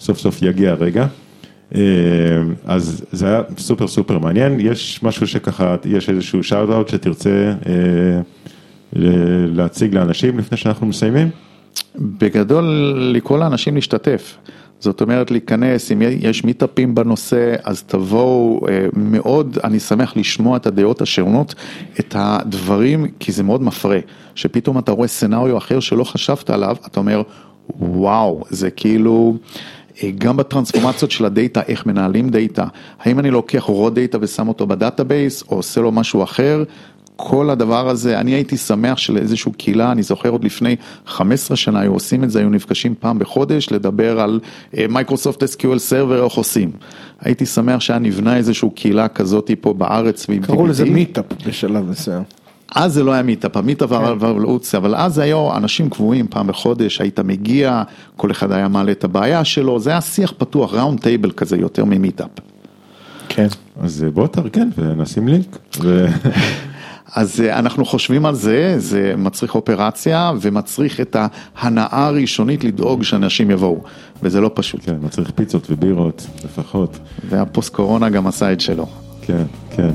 סוף 0.00 0.18
סוף 0.18 0.42
יגיע 0.42 0.70
הרגע. 0.70 1.06
אז 2.64 3.04
זה 3.12 3.26
היה 3.26 3.42
סופר 3.58 3.86
סופר 3.86 4.18
מעניין, 4.18 4.60
יש 4.60 5.02
משהו 5.02 5.26
שככה, 5.26 5.76
יש 5.84 6.10
איזשהו 6.10 6.42
שאוט 6.42 6.70
אאוט 6.70 6.88
שתרצה 6.88 7.52
להציג 9.52 9.94
לאנשים 9.94 10.38
לפני 10.38 10.58
שאנחנו 10.58 10.86
מסיימים? 10.86 11.30
בגדול, 11.98 12.64
לקרוא 13.14 13.38
לאנשים 13.38 13.74
להשתתף. 13.74 14.36
זאת 14.80 15.00
אומרת 15.00 15.30
להיכנס, 15.30 15.92
אם 15.92 16.02
יש 16.02 16.44
מיטאפים 16.44 16.94
בנושא, 16.94 17.54
אז 17.64 17.82
תבואו, 17.82 18.60
מאוד, 18.92 19.58
אני 19.64 19.80
שמח 19.80 20.16
לשמוע 20.16 20.56
את 20.56 20.66
הדעות 20.66 21.02
השונות, 21.02 21.54
את 22.00 22.14
הדברים, 22.18 23.06
כי 23.20 23.32
זה 23.32 23.42
מאוד 23.42 23.62
מפרה, 23.62 23.98
שפתאום 24.34 24.78
אתה 24.78 24.92
רואה 24.92 25.08
scenario 25.08 25.58
אחר 25.58 25.80
שלא 25.80 26.04
חשבת 26.04 26.50
עליו, 26.50 26.76
אתה 26.86 27.00
אומר, 27.00 27.22
וואו, 27.80 28.44
זה 28.50 28.70
כאילו, 28.70 29.36
גם 30.18 30.36
בטרנספורמציות 30.36 31.10
של 31.10 31.24
הדאטה, 31.24 31.60
איך 31.68 31.86
מנהלים 31.86 32.28
דאטה, 32.28 32.66
האם 33.00 33.18
אני 33.18 33.30
לוקח 33.30 33.62
raw 33.62 33.90
data 33.90 34.18
ושם 34.20 34.48
אותו 34.48 34.66
ב 34.66 34.74
database, 34.74 35.42
או 35.42 35.56
עושה 35.56 35.80
לו 35.80 35.92
משהו 35.92 36.22
אחר, 36.22 36.64
כל 37.16 37.50
הדבר 37.50 37.88
הזה, 37.88 38.20
אני 38.20 38.30
הייתי 38.30 38.56
שמח 38.56 38.98
שלאיזושהי 38.98 39.52
קהילה, 39.52 39.92
אני 39.92 40.02
זוכר 40.02 40.28
עוד 40.28 40.44
לפני 40.44 40.76
15 41.06 41.56
שנה 41.56 41.80
היו 41.80 41.92
עושים 41.92 42.24
את 42.24 42.30
זה, 42.30 42.38
היו 42.38 42.50
נפגשים 42.50 42.94
פעם 43.00 43.18
בחודש 43.18 43.72
לדבר 43.72 44.20
על 44.20 44.40
Microsoft 44.88 45.42
SQL 45.42 45.78
Server, 45.78 46.24
איך 46.24 46.32
עושים. 46.32 46.70
הייתי 47.20 47.46
שמח 47.46 47.80
שהיה 47.80 47.98
נבנה 47.98 48.36
איזושהי 48.36 48.68
קהילה 48.74 49.08
כזאת 49.08 49.50
פה 49.60 49.74
בארץ. 49.74 50.26
קראו 50.42 50.66
לזה 50.66 50.84
מיטאפ 50.84 51.24
בשלב 51.46 51.90
מסוים. 51.90 52.22
אז 52.74 52.92
זה 52.92 53.02
לא 53.04 53.12
היה 53.12 53.22
מיטאפ, 53.22 53.56
המיטאפ 53.56 53.90
והאבולוציה, 53.90 54.78
אבל 54.78 54.94
אז 54.94 55.18
היו 55.18 55.56
אנשים 55.56 55.90
קבועים 55.90 56.26
פעם 56.30 56.46
בחודש, 56.46 57.00
היית 57.00 57.20
מגיע, 57.20 57.82
כל 58.16 58.30
אחד 58.30 58.52
היה 58.52 58.68
מעלה 58.68 58.92
את 58.92 59.04
הבעיה 59.04 59.44
שלו, 59.44 59.80
זה 59.80 59.90
היה 59.90 60.00
שיח 60.00 60.32
פתוח, 60.38 60.74
round 60.74 61.00
table 61.00 61.30
כזה 61.30 61.56
יותר 61.56 61.84
ממיטאפ. 61.84 62.30
כן. 63.28 63.46
אז 63.80 64.06
בוא 64.14 64.26
תארגן 64.26 64.68
ונשים 64.78 65.28
לינק. 65.28 65.58
אז 67.12 67.40
אנחנו 67.40 67.84
חושבים 67.84 68.26
על 68.26 68.34
זה, 68.34 68.74
זה 68.78 69.14
מצריך 69.18 69.54
אופרציה 69.54 70.32
ומצריך 70.40 71.00
את 71.00 71.16
ההנאה 71.56 72.06
הראשונית 72.06 72.64
לדאוג 72.64 73.02
שאנשים 73.02 73.50
יבואו, 73.50 73.80
וזה 74.22 74.40
לא 74.40 74.50
פשוט. 74.54 74.80
כן, 74.84 74.96
מצריך 75.02 75.30
פיצות 75.30 75.66
ובירות 75.70 76.26
לפחות. 76.44 76.98
והפוסט 77.28 77.74
קורונה 77.74 78.08
גם 78.10 78.26
עשה 78.26 78.52
את 78.52 78.60
שלו. 78.60 78.86
כן, 79.22 79.42
כן. 79.70 79.90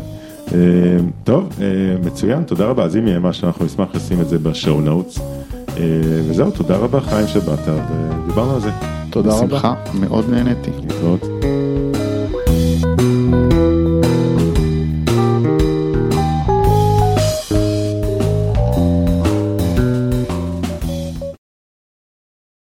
טוב, 1.24 1.50
מצוין, 2.06 2.44
תודה 2.44 2.66
רבה, 2.66 2.84
אז 2.84 2.98
אם 2.98 3.08
יהיה 3.08 3.20
משהו 3.20 3.48
אנחנו 3.48 3.66
נשמח 3.66 3.88
לשים 3.96 4.22
את 4.22 4.30
זה 4.30 4.40
בשואו 4.40 4.82
נוטס. 4.82 5.20
וזהו, 6.30 6.52
תודה 6.52 6.78
רבה 6.78 7.02
חיים 7.02 7.28
שבאת 7.28 7.60
ודיברנו 7.68 8.54
על 8.56 8.62
זה. 8.62 8.70
תודה 9.10 9.34
רבה. 9.34 9.46
בשמחה, 9.46 9.74
מאוד 10.00 10.30
נהניתי. 10.30 10.72
להתראות. 10.82 11.39